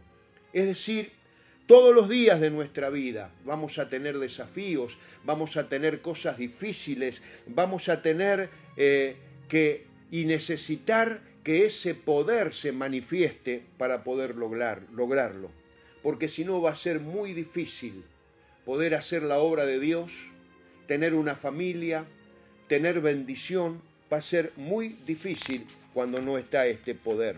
Es 0.56 0.64
decir, 0.64 1.10
todos 1.66 1.94
los 1.94 2.08
días 2.08 2.40
de 2.40 2.50
nuestra 2.50 2.88
vida 2.88 3.30
vamos 3.44 3.78
a 3.78 3.90
tener 3.90 4.18
desafíos, 4.18 4.96
vamos 5.22 5.58
a 5.58 5.68
tener 5.68 6.00
cosas 6.00 6.38
difíciles, 6.38 7.20
vamos 7.46 7.90
a 7.90 8.00
tener 8.00 8.48
eh, 8.78 9.16
que 9.50 9.84
y 10.10 10.24
necesitar 10.24 11.20
que 11.44 11.66
ese 11.66 11.94
poder 11.94 12.54
se 12.54 12.72
manifieste 12.72 13.64
para 13.76 14.02
poder 14.02 14.36
lograr, 14.36 14.80
lograrlo. 14.94 15.50
Porque 16.02 16.30
si 16.30 16.42
no 16.42 16.62
va 16.62 16.70
a 16.70 16.74
ser 16.74 17.00
muy 17.00 17.34
difícil 17.34 18.02
poder 18.64 18.94
hacer 18.94 19.24
la 19.24 19.36
obra 19.40 19.66
de 19.66 19.78
Dios, 19.78 20.12
tener 20.86 21.12
una 21.12 21.34
familia, 21.34 22.06
tener 22.66 23.02
bendición, 23.02 23.82
va 24.10 24.16
a 24.16 24.22
ser 24.22 24.52
muy 24.56 24.96
difícil 25.06 25.66
cuando 25.92 26.22
no 26.22 26.38
está 26.38 26.66
este 26.66 26.94
poder. 26.94 27.36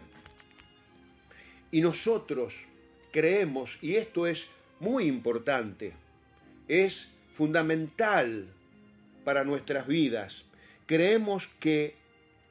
Y 1.72 1.80
nosotros 1.80 2.67
creemos, 3.18 3.78
y 3.82 3.96
esto 3.96 4.28
es 4.28 4.46
muy 4.78 5.06
importante, 5.06 5.92
es 6.68 7.08
fundamental 7.32 8.46
para 9.24 9.42
nuestras 9.42 9.88
vidas, 9.88 10.44
creemos 10.86 11.48
que 11.48 11.96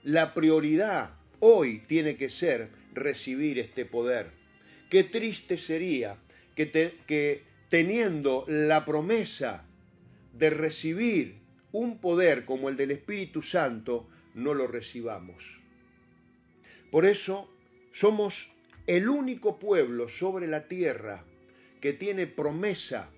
la 0.03 0.33
prioridad 0.33 1.11
hoy 1.39 1.83
tiene 1.87 2.17
que 2.17 2.27
ser 2.27 2.67
recibir 2.93 3.59
este 3.59 3.85
poder. 3.85 4.31
Qué 4.89 5.05
triste 5.05 5.57
sería 5.57 6.17
que, 6.53 6.69
que 6.69 7.43
teniendo 7.69 8.43
la 8.49 8.83
promesa 8.83 9.63
de 10.33 10.49
recibir 10.49 11.37
un 11.71 11.99
poder 11.99 12.43
como 12.43 12.67
el 12.67 12.75
del 12.75 12.91
Espíritu 12.91 13.41
Santo, 13.41 14.09
no 14.33 14.53
lo 14.53 14.67
recibamos. 14.67 15.61
Por 16.91 17.05
eso 17.05 17.49
somos 17.93 18.56
el 18.87 19.09
único 19.09 19.59
pueblo 19.59 20.07
sobre 20.07 20.47
la 20.47 20.67
tierra 20.67 21.25
que 21.81 21.91
tiene 21.91 22.25
promesa 22.25 23.11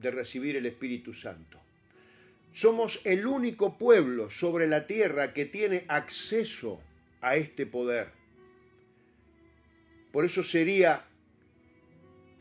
de 0.00 0.10
recibir 0.10 0.56
el 0.56 0.66
Espíritu 0.66 1.12
Santo. 1.12 1.60
Somos 2.52 3.04
el 3.04 3.26
único 3.26 3.76
pueblo 3.76 4.30
sobre 4.30 4.66
la 4.66 4.86
tierra 4.86 5.34
que 5.34 5.44
tiene 5.44 5.84
acceso 5.88 6.80
a 7.20 7.36
este 7.36 7.66
poder. 7.66 8.12
Por 10.10 10.24
eso 10.24 10.42
sería 10.42 11.04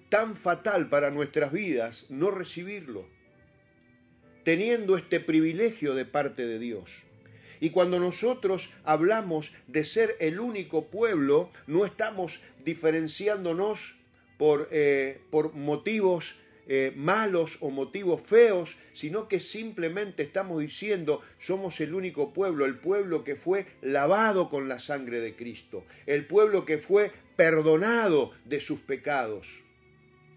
tan 0.10 0.36
fatal 0.36 0.89
para 0.89 1.10
nuestras 1.12 1.52
vidas 1.52 2.12
no 2.12 2.32
recibirlo, 2.32 3.08
teniendo 4.43 4.95
este 4.95 5.19
privilegio 5.19 5.95
de 5.95 6.06
parte 6.06 6.45
de 6.45 6.60
Dios. 6.60 7.04
Y 7.63 7.69
cuando 7.69 7.97
nosotros 7.97 8.71
hablamos 8.84 9.54
de 9.67 9.86
ser 9.86 10.17
el 10.19 10.41
único 10.41 10.88
pueblo, 10.88 11.49
no 11.65 11.86
estamos 11.86 12.41
diferenciándonos 12.65 13.95
por, 14.38 14.67
eh, 14.69 15.21
por 15.30 15.54
motivos 15.54 16.36
eh, 16.67 16.91
malos 16.97 17.60
o 17.62 17.69
motivos 17.69 18.21
feos, 18.21 18.76
sino 18.91 19.30
que 19.30 19.39
simplemente 19.39 20.23
estamos 20.23 20.60
diciendo 20.60 21.21
somos 21.38 21.80
el 21.80 21.93
único 21.93 22.34
pueblo, 22.34 22.65
el 22.65 22.76
pueblo 22.80 23.23
que 23.23 23.38
fue 23.38 23.65
lavado 23.82 24.49
con 24.49 24.67
la 24.67 24.80
sangre 24.80 25.21
de 25.21 25.34
Cristo, 25.34 25.86
el 26.06 26.28
pueblo 26.28 26.65
que 26.65 26.80
fue 26.80 27.13
perdonado 27.38 28.32
de 28.43 28.60
sus 28.60 28.82
pecados. 28.82 29.62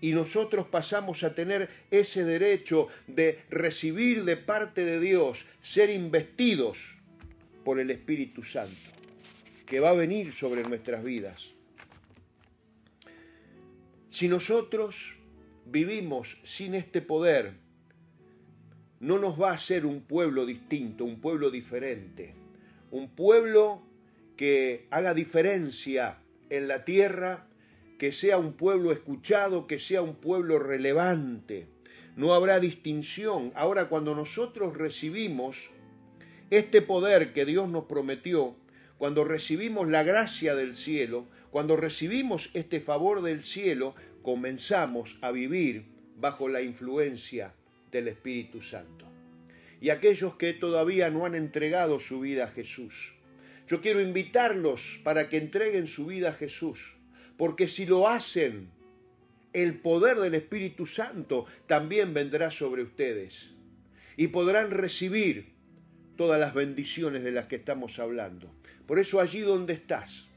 Y 0.00 0.12
nosotros 0.12 0.68
pasamos 0.68 1.24
a 1.24 1.34
tener 1.34 1.70
ese 1.90 2.24
derecho 2.24 2.86
de 3.08 3.40
recibir 3.50 4.22
de 4.22 4.36
parte 4.36 4.84
de 4.84 5.00
Dios, 5.00 5.46
ser 5.60 5.90
investidos 5.90 6.95
por 7.66 7.80
el 7.80 7.90
Espíritu 7.90 8.44
Santo, 8.44 8.76
que 9.66 9.80
va 9.80 9.90
a 9.90 9.94
venir 9.94 10.32
sobre 10.32 10.62
nuestras 10.62 11.02
vidas. 11.02 11.54
Si 14.08 14.28
nosotros 14.28 15.16
vivimos 15.64 16.40
sin 16.44 16.76
este 16.76 17.02
poder, 17.02 17.54
no 19.00 19.18
nos 19.18 19.42
va 19.42 19.50
a 19.50 19.58
ser 19.58 19.84
un 19.84 20.02
pueblo 20.02 20.46
distinto, 20.46 21.04
un 21.04 21.20
pueblo 21.20 21.50
diferente, 21.50 22.36
un 22.92 23.08
pueblo 23.08 23.82
que 24.36 24.86
haga 24.90 25.12
diferencia 25.12 26.20
en 26.50 26.68
la 26.68 26.84
tierra, 26.84 27.48
que 27.98 28.12
sea 28.12 28.38
un 28.38 28.52
pueblo 28.52 28.92
escuchado, 28.92 29.66
que 29.66 29.80
sea 29.80 30.02
un 30.02 30.14
pueblo 30.14 30.60
relevante. 30.60 31.66
No 32.14 32.32
habrá 32.32 32.60
distinción. 32.60 33.50
Ahora 33.56 33.88
cuando 33.88 34.14
nosotros 34.14 34.78
recibimos 34.78 35.70
este 36.50 36.82
poder 36.82 37.32
que 37.32 37.44
Dios 37.44 37.68
nos 37.68 37.84
prometió, 37.84 38.54
cuando 38.98 39.24
recibimos 39.24 39.88
la 39.88 40.02
gracia 40.04 40.54
del 40.54 40.74
cielo, 40.76 41.26
cuando 41.50 41.76
recibimos 41.76 42.50
este 42.54 42.80
favor 42.80 43.22
del 43.22 43.42
cielo, 43.42 43.94
comenzamos 44.22 45.18
a 45.22 45.32
vivir 45.32 45.84
bajo 46.16 46.48
la 46.48 46.62
influencia 46.62 47.54
del 47.90 48.08
Espíritu 48.08 48.62
Santo. 48.62 49.06
Y 49.80 49.90
aquellos 49.90 50.36
que 50.36 50.52
todavía 50.52 51.10
no 51.10 51.26
han 51.26 51.34
entregado 51.34 52.00
su 52.00 52.20
vida 52.20 52.44
a 52.44 52.50
Jesús, 52.50 53.14
yo 53.68 53.80
quiero 53.80 54.00
invitarlos 54.00 55.00
para 55.02 55.28
que 55.28 55.38
entreguen 55.38 55.88
su 55.88 56.06
vida 56.06 56.30
a 56.30 56.34
Jesús, 56.34 56.96
porque 57.36 57.68
si 57.68 57.84
lo 57.84 58.08
hacen, 58.08 58.70
el 59.52 59.78
poder 59.78 60.18
del 60.18 60.34
Espíritu 60.34 60.86
Santo 60.86 61.46
también 61.66 62.14
vendrá 62.14 62.50
sobre 62.50 62.82
ustedes 62.82 63.54
y 64.16 64.28
podrán 64.28 64.70
recibir 64.70 65.55
todas 66.16 66.40
las 66.40 66.54
bendiciones 66.54 67.22
de 67.24 67.32
las 67.32 67.46
que 67.46 67.56
estamos 67.56 67.98
hablando. 67.98 68.50
Por 68.86 68.98
eso 68.98 69.20
allí 69.20 69.40
donde 69.40 69.74
estás, 69.74 70.28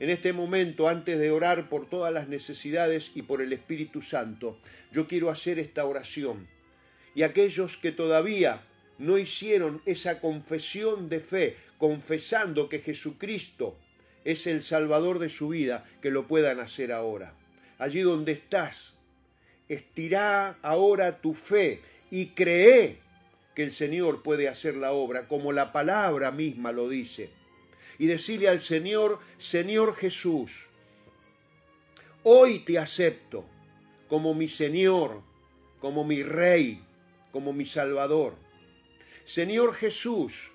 en 0.00 0.10
este 0.10 0.32
momento, 0.32 0.88
antes 0.88 1.18
de 1.18 1.30
orar 1.30 1.68
por 1.68 1.88
todas 1.88 2.12
las 2.12 2.28
necesidades 2.28 3.12
y 3.14 3.22
por 3.22 3.40
el 3.40 3.52
Espíritu 3.52 4.02
Santo, 4.02 4.58
yo 4.92 5.06
quiero 5.06 5.30
hacer 5.30 5.58
esta 5.58 5.84
oración. 5.84 6.46
Y 7.14 7.22
aquellos 7.22 7.76
que 7.76 7.92
todavía 7.92 8.62
no 8.98 9.18
hicieron 9.18 9.82
esa 9.86 10.20
confesión 10.20 11.08
de 11.08 11.20
fe, 11.20 11.56
confesando 11.78 12.68
que 12.68 12.80
Jesucristo 12.80 13.78
es 14.24 14.46
el 14.46 14.62
Salvador 14.62 15.20
de 15.20 15.28
su 15.28 15.48
vida, 15.48 15.84
que 16.02 16.10
lo 16.10 16.26
puedan 16.26 16.58
hacer 16.58 16.90
ahora. 16.90 17.34
Allí 17.78 18.00
donde 18.00 18.32
estás, 18.32 18.94
estirá 19.68 20.58
ahora 20.62 21.20
tu 21.20 21.34
fe 21.34 21.80
y 22.10 22.26
cree 22.26 22.98
que 23.54 23.62
el 23.62 23.72
Señor 23.72 24.22
puede 24.22 24.48
hacer 24.48 24.76
la 24.76 24.92
obra, 24.92 25.28
como 25.28 25.52
la 25.52 25.72
palabra 25.72 26.30
misma 26.30 26.72
lo 26.72 26.88
dice. 26.88 27.30
Y 27.98 28.06
decirle 28.06 28.48
al 28.48 28.60
Señor, 28.60 29.20
Señor 29.38 29.94
Jesús, 29.94 30.66
hoy 32.24 32.60
te 32.60 32.78
acepto 32.78 33.44
como 34.08 34.34
mi 34.34 34.48
Señor, 34.48 35.22
como 35.80 36.04
mi 36.04 36.22
Rey, 36.22 36.82
como 37.30 37.52
mi 37.52 37.64
Salvador. 37.64 38.34
Señor 39.24 39.74
Jesús, 39.74 40.50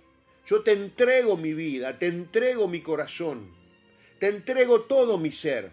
yo 0.46 0.62
te 0.62 0.74
entrego 0.74 1.38
mi 1.38 1.54
vida, 1.54 1.98
te 1.98 2.08
entrego 2.08 2.68
mi 2.68 2.82
corazón, 2.82 3.54
te 4.20 4.28
entrego 4.28 4.82
todo 4.82 5.18
mi 5.18 5.32
ser 5.32 5.72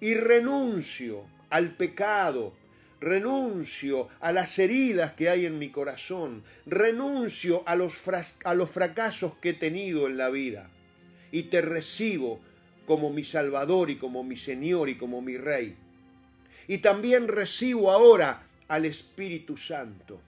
y 0.00 0.14
renuncio 0.14 1.24
al 1.50 1.76
pecado, 1.76 2.54
renuncio 3.00 4.08
a 4.20 4.32
las 4.32 4.58
heridas 4.58 5.14
que 5.14 5.30
hay 5.30 5.46
en 5.46 5.58
mi 5.58 5.70
corazón, 5.70 6.42
renuncio 6.66 7.62
a 7.66 7.74
los, 7.74 7.94
a 8.44 8.54
los 8.54 8.70
fracasos 8.70 9.34
que 9.36 9.50
he 9.50 9.54
tenido 9.54 10.06
en 10.06 10.18
la 10.18 10.28
vida 10.28 10.70
y 11.32 11.44
te 11.44 11.62
recibo 11.62 12.40
como 12.86 13.10
mi 13.10 13.24
Salvador 13.24 13.90
y 13.90 13.96
como 13.96 14.22
mi 14.22 14.36
Señor 14.36 14.88
y 14.88 14.96
como 14.96 15.22
mi 15.22 15.36
Rey. 15.36 15.76
Y 16.68 16.78
también 16.78 17.28
recibo 17.28 17.90
ahora 17.90 18.46
al 18.68 18.84
Espíritu 18.84 19.56
Santo. 19.56 20.20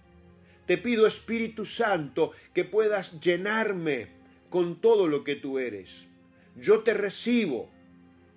Te 0.66 0.78
pido, 0.78 1.06
Espíritu 1.06 1.64
Santo, 1.64 2.32
que 2.54 2.64
puedas 2.64 3.20
llenarme 3.20 4.08
con 4.48 4.80
todo 4.80 5.08
lo 5.08 5.24
que 5.24 5.34
tú 5.34 5.58
eres. 5.58 6.06
Yo 6.56 6.80
te 6.80 6.94
recibo, 6.94 7.68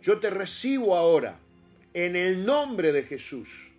yo 0.02 0.20
te 0.20 0.30
recibo 0.30 0.96
ahora, 0.96 1.40
en 1.94 2.16
el 2.16 2.46
nombre 2.46 2.92
de 2.92 3.04
Jesús 3.04 3.75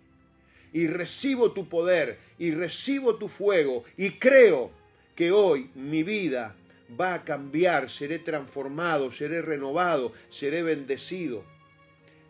y 0.77 0.85
recibo 0.85 1.53
tu 1.53 1.67
poder 1.67 2.19
y 2.37 2.51
recibo 2.51 3.15
tu 3.15 3.27
fuego 3.29 3.83
y 3.97 4.11
creo 4.11 4.69
que 5.15 5.31
hoy 5.31 5.71
mi 5.73 6.03
vida 6.03 6.55
va 7.01 7.15
a 7.15 7.23
cambiar, 7.23 7.89
seré 7.89 8.19
transformado, 8.19 9.11
seré 9.11 9.41
renovado, 9.41 10.13
seré 10.29 10.61
bendecido. 10.61 11.43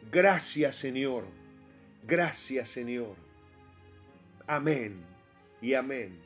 Gracias 0.09 0.77
Señor, 0.77 1.25
gracias 2.07 2.69
Señor. 2.69 3.17
Amén 4.47 4.95
y 5.61 5.73
amén. 5.73 6.17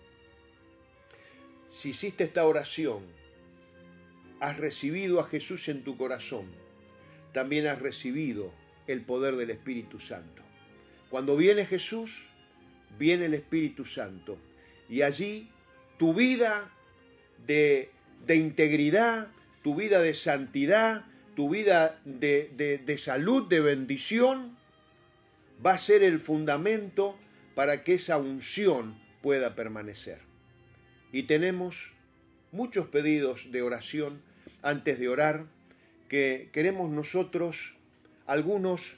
Si 1.71 1.89
hiciste 1.89 2.25
esta 2.25 2.45
oración, 2.45 3.01
has 4.39 4.60
recibido 4.60 5.19
a 5.19 5.23
Jesús 5.23 5.67
en 5.69 5.84
tu 5.84 5.97
corazón, 5.97 6.45
también 7.34 7.65
has 7.65 7.79
recibido 7.81 8.51
el 8.86 9.01
poder 9.01 9.38
del 9.38 9.49
Espíritu 9.49 9.99
Santo. 9.99 10.40
Cuando 11.12 11.36
viene 11.36 11.65
Jesús, 11.65 12.24
viene 12.97 13.26
el 13.26 13.34
Espíritu 13.34 13.84
Santo. 13.84 14.38
Y 14.89 15.02
allí 15.02 15.50
tu 15.97 16.13
vida 16.13 16.71
de, 17.45 17.91
integridad, 18.30 19.28
tu 19.62 19.76
vida 19.76 20.02
de 20.02 20.13
santidad, 20.13 21.06
tu 21.36 21.50
vida 21.50 22.00
de, 22.06 22.95
salud, 22.97 23.47
de 23.50 23.60
bendición, 23.60 24.58
va 25.63 25.74
a 25.74 25.78
ser 25.78 26.02
el 26.02 26.21
fundamento 26.21 27.17
para 27.56 27.84
que 27.84 27.95
esa 27.95 28.17
unción 28.17 28.97
pueda 29.21 29.54
permanecer. 29.54 30.19
Y 31.12 31.24
tenemos 31.24 31.91
muchos 32.54 32.88
pedidos 32.88 33.52
de 33.52 33.62
oración 33.62 34.21
antes 34.62 34.97
de 34.97 35.10
orar 35.10 35.45
que 36.08 36.50
queremos 36.54 36.89
nosotros, 36.89 37.76
algunos 38.28 38.95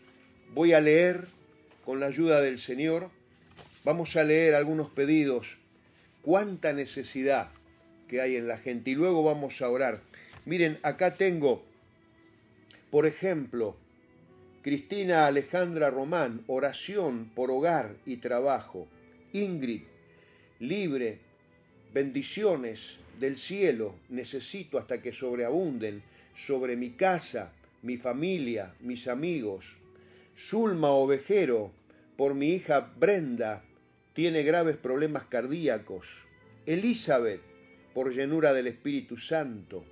voy 0.53 0.73
a 0.73 0.81
leer 0.81 1.27
con 1.85 1.99
la 1.99 2.07
ayuda 2.07 2.41
del 2.41 2.59
Señor, 2.59 3.09
vamos 3.83 4.15
a 4.15 4.23
leer 4.23 4.55
algunos 4.55 4.89
pedidos, 4.89 5.57
cuánta 6.21 6.73
necesidad 6.73 7.49
que 8.07 8.21
hay 8.21 8.35
en 8.35 8.47
la 8.47 8.57
gente 8.57 8.91
y 8.91 8.95
luego 8.95 9.23
vamos 9.23 9.61
a 9.61 9.69
orar. 9.69 9.99
Miren, 10.45 10.79
acá 10.83 11.15
tengo, 11.15 11.63
por 12.91 13.05
ejemplo, 13.05 13.75
Cristina 14.61 15.27
Alejandra 15.27 15.89
Román, 15.89 16.43
oración 16.47 17.29
por 17.35 17.51
hogar 17.51 17.95
y 18.05 18.17
trabajo. 18.17 18.87
Ingrid, 19.33 19.81
libre, 20.59 21.19
bendiciones 21.93 22.97
del 23.19 23.37
cielo 23.37 23.95
necesito 24.09 24.77
hasta 24.77 25.01
que 25.01 25.11
sobreabunden 25.11 26.01
sobre 26.33 26.75
mi 26.75 26.91
casa, 26.91 27.51
mi 27.81 27.97
familia, 27.97 28.73
mis 28.79 29.07
amigos. 29.07 29.82
Zulma 30.37 30.91
Ovejero, 30.91 31.71
por 32.17 32.33
mi 32.33 32.49
hija 32.49 32.91
Brenda, 32.97 33.63
tiene 34.13 34.43
graves 34.43 34.77
problemas 34.77 35.25
cardíacos. 35.25 36.23
Elizabeth, 36.65 37.41
por 37.93 38.13
llenura 38.13 38.53
del 38.53 38.67
Espíritu 38.67 39.17
Santo. 39.17 39.83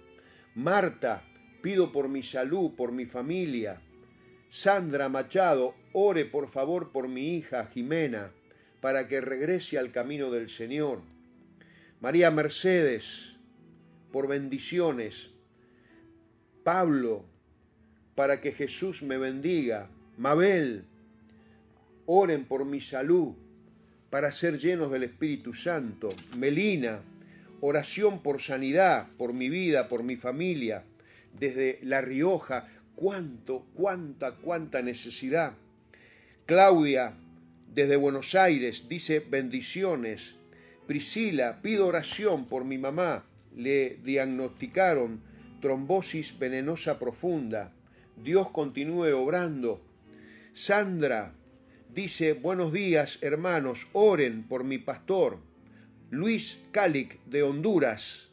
Marta, 0.55 1.23
pido 1.61 1.91
por 1.91 2.09
mi 2.09 2.23
salud, 2.23 2.71
por 2.75 2.91
mi 2.91 3.05
familia. 3.05 3.81
Sandra 4.49 5.09
Machado, 5.09 5.75
ore 5.93 6.25
por 6.25 6.49
favor 6.49 6.91
por 6.91 7.07
mi 7.07 7.37
hija 7.37 7.67
Jimena, 7.67 8.31
para 8.81 9.07
que 9.07 9.21
regrese 9.21 9.77
al 9.77 9.91
camino 9.91 10.31
del 10.31 10.49
Señor. 10.49 11.01
María 11.99 12.31
Mercedes, 12.31 13.35
por 14.11 14.27
bendiciones. 14.27 15.29
Pablo, 16.63 17.25
para 18.15 18.41
que 18.41 18.51
Jesús 18.51 19.03
me 19.03 19.17
bendiga. 19.17 19.89
Mabel, 20.21 20.83
oren 22.05 22.45
por 22.45 22.63
mi 22.63 22.79
salud, 22.79 23.33
para 24.11 24.31
ser 24.31 24.59
llenos 24.59 24.91
del 24.91 25.01
Espíritu 25.01 25.51
Santo. 25.51 26.09
Melina, 26.37 26.99
oración 27.59 28.21
por 28.21 28.39
sanidad, 28.39 29.07
por 29.17 29.33
mi 29.33 29.49
vida, 29.49 29.87
por 29.89 30.03
mi 30.03 30.17
familia. 30.17 30.83
Desde 31.39 31.79
La 31.81 32.01
Rioja, 32.01 32.67
cuánto, 32.95 33.65
cuánta, 33.73 34.35
cuánta 34.35 34.83
necesidad. 34.83 35.53
Claudia, 36.45 37.15
desde 37.73 37.95
Buenos 37.95 38.35
Aires, 38.35 38.87
dice 38.87 39.25
bendiciones 39.27 40.35
Priscila, 40.85 41.63
pido 41.63 41.87
oración 41.87 42.45
por 42.45 42.63
mi 42.63 42.77
mamá. 42.77 43.25
Le 43.55 43.97
diagnosticaron 44.03 45.19
trombosis 45.61 46.37
venenosa 46.37 46.99
profunda. 46.99 47.73
Dios 48.23 48.51
continúe 48.51 49.15
obrando. 49.15 49.81
Sandra 50.53 51.33
dice, 51.95 52.33
buenos 52.33 52.73
días 52.73 53.19
hermanos, 53.21 53.87
oren 53.93 54.43
por 54.43 54.65
mi 54.65 54.79
pastor. 54.79 55.39
Luis 56.09 56.65
Calic 56.71 57.23
de 57.23 57.41
Honduras, 57.41 58.29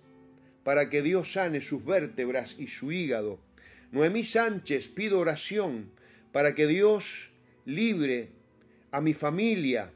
para 0.64 0.90
que 0.90 1.00
Dios 1.00 1.32
sane 1.32 1.60
sus 1.60 1.84
vértebras 1.84 2.56
y 2.58 2.66
su 2.66 2.90
hígado. 2.90 3.38
Noemí 3.92 4.24
Sánchez, 4.24 4.88
pido 4.88 5.20
oración 5.20 5.92
para 6.32 6.56
que 6.56 6.66
Dios 6.66 7.30
libre 7.64 8.30
a 8.90 9.00
mi 9.00 9.14
familia 9.14 9.92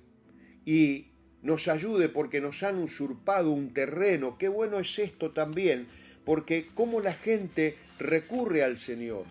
y 0.64 1.08
nos 1.42 1.66
ayude 1.66 2.08
porque 2.08 2.40
nos 2.40 2.62
han 2.62 2.78
usurpado 2.78 3.50
un 3.50 3.74
terreno. 3.74 4.38
Qué 4.38 4.46
bueno 4.48 4.78
es 4.78 4.96
esto 5.00 5.32
también, 5.32 5.88
porque 6.24 6.68
cómo 6.72 7.00
la 7.00 7.14
gente 7.14 7.76
recurre 7.98 8.62
al 8.62 8.78
Señor. 8.78 9.24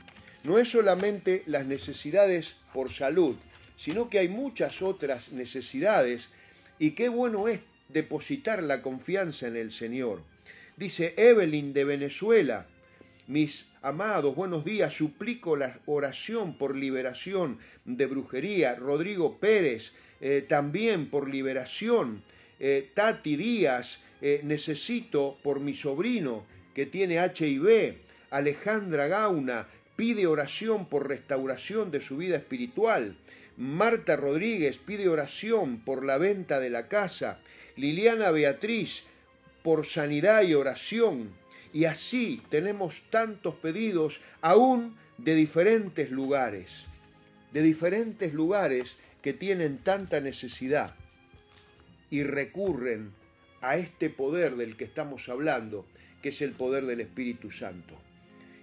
No 0.43 0.57
es 0.57 0.69
solamente 0.69 1.43
las 1.45 1.65
necesidades 1.65 2.55
por 2.73 2.89
salud, 2.89 3.35
sino 3.75 4.09
que 4.09 4.19
hay 4.19 4.27
muchas 4.27 4.81
otras 4.81 5.31
necesidades 5.33 6.29
y 6.79 6.91
qué 6.91 7.09
bueno 7.09 7.47
es 7.47 7.59
depositar 7.89 8.63
la 8.63 8.81
confianza 8.81 9.47
en 9.47 9.55
el 9.55 9.71
Señor. 9.71 10.21
Dice 10.77 11.13
Evelyn 11.17 11.73
de 11.73 11.85
Venezuela, 11.85 12.65
mis 13.27 13.69
amados, 13.83 14.35
buenos 14.35 14.65
días, 14.65 14.93
suplico 14.93 15.55
la 15.55 15.79
oración 15.85 16.57
por 16.57 16.75
liberación 16.75 17.59
de 17.85 18.07
brujería. 18.07 18.75
Rodrigo 18.75 19.37
Pérez, 19.37 19.93
eh, 20.21 20.43
también 20.47 21.07
por 21.07 21.29
liberación. 21.29 22.23
Eh, 22.59 22.89
Tati 22.93 23.35
Díaz, 23.35 23.99
eh, 24.21 24.41
necesito 24.43 25.37
por 25.43 25.59
mi 25.59 25.73
sobrino 25.73 26.45
que 26.73 26.87
tiene 26.87 27.15
HIV. 27.15 27.97
Alejandra 28.31 29.07
Gauna 29.07 29.67
pide 29.95 30.27
oración 30.27 30.85
por 30.85 31.07
restauración 31.07 31.91
de 31.91 32.01
su 32.01 32.17
vida 32.17 32.37
espiritual. 32.37 33.15
Marta 33.57 34.15
Rodríguez 34.15 34.77
pide 34.77 35.09
oración 35.09 35.79
por 35.79 36.05
la 36.05 36.17
venta 36.17 36.59
de 36.59 36.69
la 36.69 36.87
casa. 36.87 37.39
Liliana 37.75 38.31
Beatriz 38.31 39.05
por 39.63 39.85
sanidad 39.85 40.43
y 40.43 40.53
oración. 40.53 41.29
Y 41.73 41.85
así 41.85 42.41
tenemos 42.49 43.03
tantos 43.09 43.55
pedidos 43.55 44.21
aún 44.41 44.97
de 45.17 45.35
diferentes 45.35 46.11
lugares. 46.11 46.85
De 47.53 47.61
diferentes 47.61 48.33
lugares 48.33 48.97
que 49.21 49.33
tienen 49.33 49.77
tanta 49.77 50.19
necesidad 50.19 50.95
y 52.09 52.23
recurren 52.23 53.11
a 53.61 53.77
este 53.77 54.09
poder 54.09 54.55
del 54.55 54.75
que 54.75 54.83
estamos 54.83 55.29
hablando, 55.29 55.85
que 56.21 56.29
es 56.29 56.41
el 56.41 56.51
poder 56.51 56.85
del 56.85 57.01
Espíritu 57.01 57.51
Santo. 57.51 57.95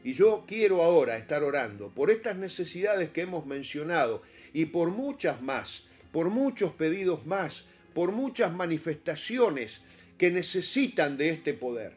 Y 0.05 0.13
yo 0.13 0.45
quiero 0.47 0.83
ahora 0.83 1.17
estar 1.17 1.43
orando 1.43 1.91
por 1.91 2.11
estas 2.11 2.37
necesidades 2.37 3.11
que 3.11 3.23
hemos 3.23 3.47
mencionado 3.47 4.23
y 4.53 4.67
por 4.67 4.91
muchas 4.91 5.43
más, 5.43 5.85
por 6.13 6.31
muchos 6.31 6.73
pedidos 6.73 7.27
más, 7.27 7.65
por 7.95 8.13
muchas 8.13 8.53
manifestaciones 8.53 9.81
que 10.17 10.31
necesitan 10.31 11.17
de 11.17 11.31
este 11.31 11.55
poder. 11.55 11.93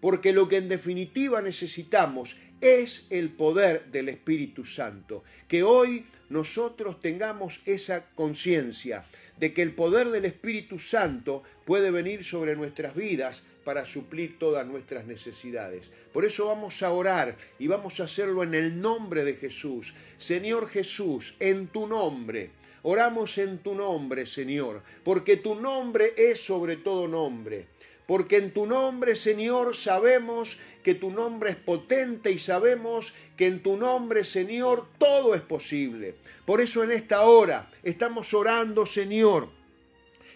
Porque 0.00 0.32
lo 0.32 0.48
que 0.48 0.56
en 0.56 0.68
definitiva 0.68 1.40
necesitamos 1.42 2.36
es 2.60 3.06
el 3.10 3.30
poder 3.30 3.86
del 3.86 4.08
Espíritu 4.08 4.64
Santo, 4.64 5.22
que 5.48 5.62
hoy 5.62 6.06
nosotros 6.30 7.00
tengamos 7.00 7.60
esa 7.66 8.06
conciencia 8.14 9.04
de 9.38 9.52
que 9.52 9.62
el 9.62 9.72
poder 9.72 10.08
del 10.08 10.24
Espíritu 10.24 10.78
Santo 10.78 11.42
puede 11.64 11.90
venir 11.90 12.24
sobre 12.24 12.56
nuestras 12.56 12.94
vidas 12.94 13.42
para 13.64 13.86
suplir 13.86 14.38
todas 14.38 14.66
nuestras 14.66 15.06
necesidades. 15.06 15.90
Por 16.12 16.24
eso 16.24 16.46
vamos 16.46 16.82
a 16.82 16.92
orar 16.92 17.36
y 17.58 17.66
vamos 17.66 18.00
a 18.00 18.04
hacerlo 18.04 18.42
en 18.42 18.54
el 18.54 18.80
nombre 18.80 19.24
de 19.24 19.34
Jesús. 19.34 19.94
Señor 20.18 20.68
Jesús, 20.68 21.34
en 21.40 21.68
tu 21.68 21.86
nombre. 21.86 22.50
Oramos 22.82 23.38
en 23.38 23.58
tu 23.58 23.74
nombre, 23.74 24.26
Señor, 24.26 24.82
porque 25.02 25.38
tu 25.38 25.54
nombre 25.54 26.12
es 26.16 26.40
sobre 26.42 26.76
todo 26.76 27.08
nombre 27.08 27.66
porque 28.06 28.36
en 28.36 28.50
tu 28.50 28.66
nombre, 28.66 29.16
Señor, 29.16 29.74
sabemos 29.74 30.58
que 30.82 30.94
tu 30.94 31.10
nombre 31.10 31.50
es 31.50 31.56
potente 31.56 32.30
y 32.30 32.38
sabemos 32.38 33.14
que 33.36 33.46
en 33.46 33.62
tu 33.62 33.76
nombre, 33.76 34.24
Señor, 34.24 34.86
todo 34.98 35.34
es 35.34 35.40
posible. 35.40 36.14
Por 36.44 36.60
eso 36.60 36.84
en 36.84 36.92
esta 36.92 37.22
hora 37.22 37.70
estamos 37.82 38.34
orando, 38.34 38.84
Señor, 38.84 39.48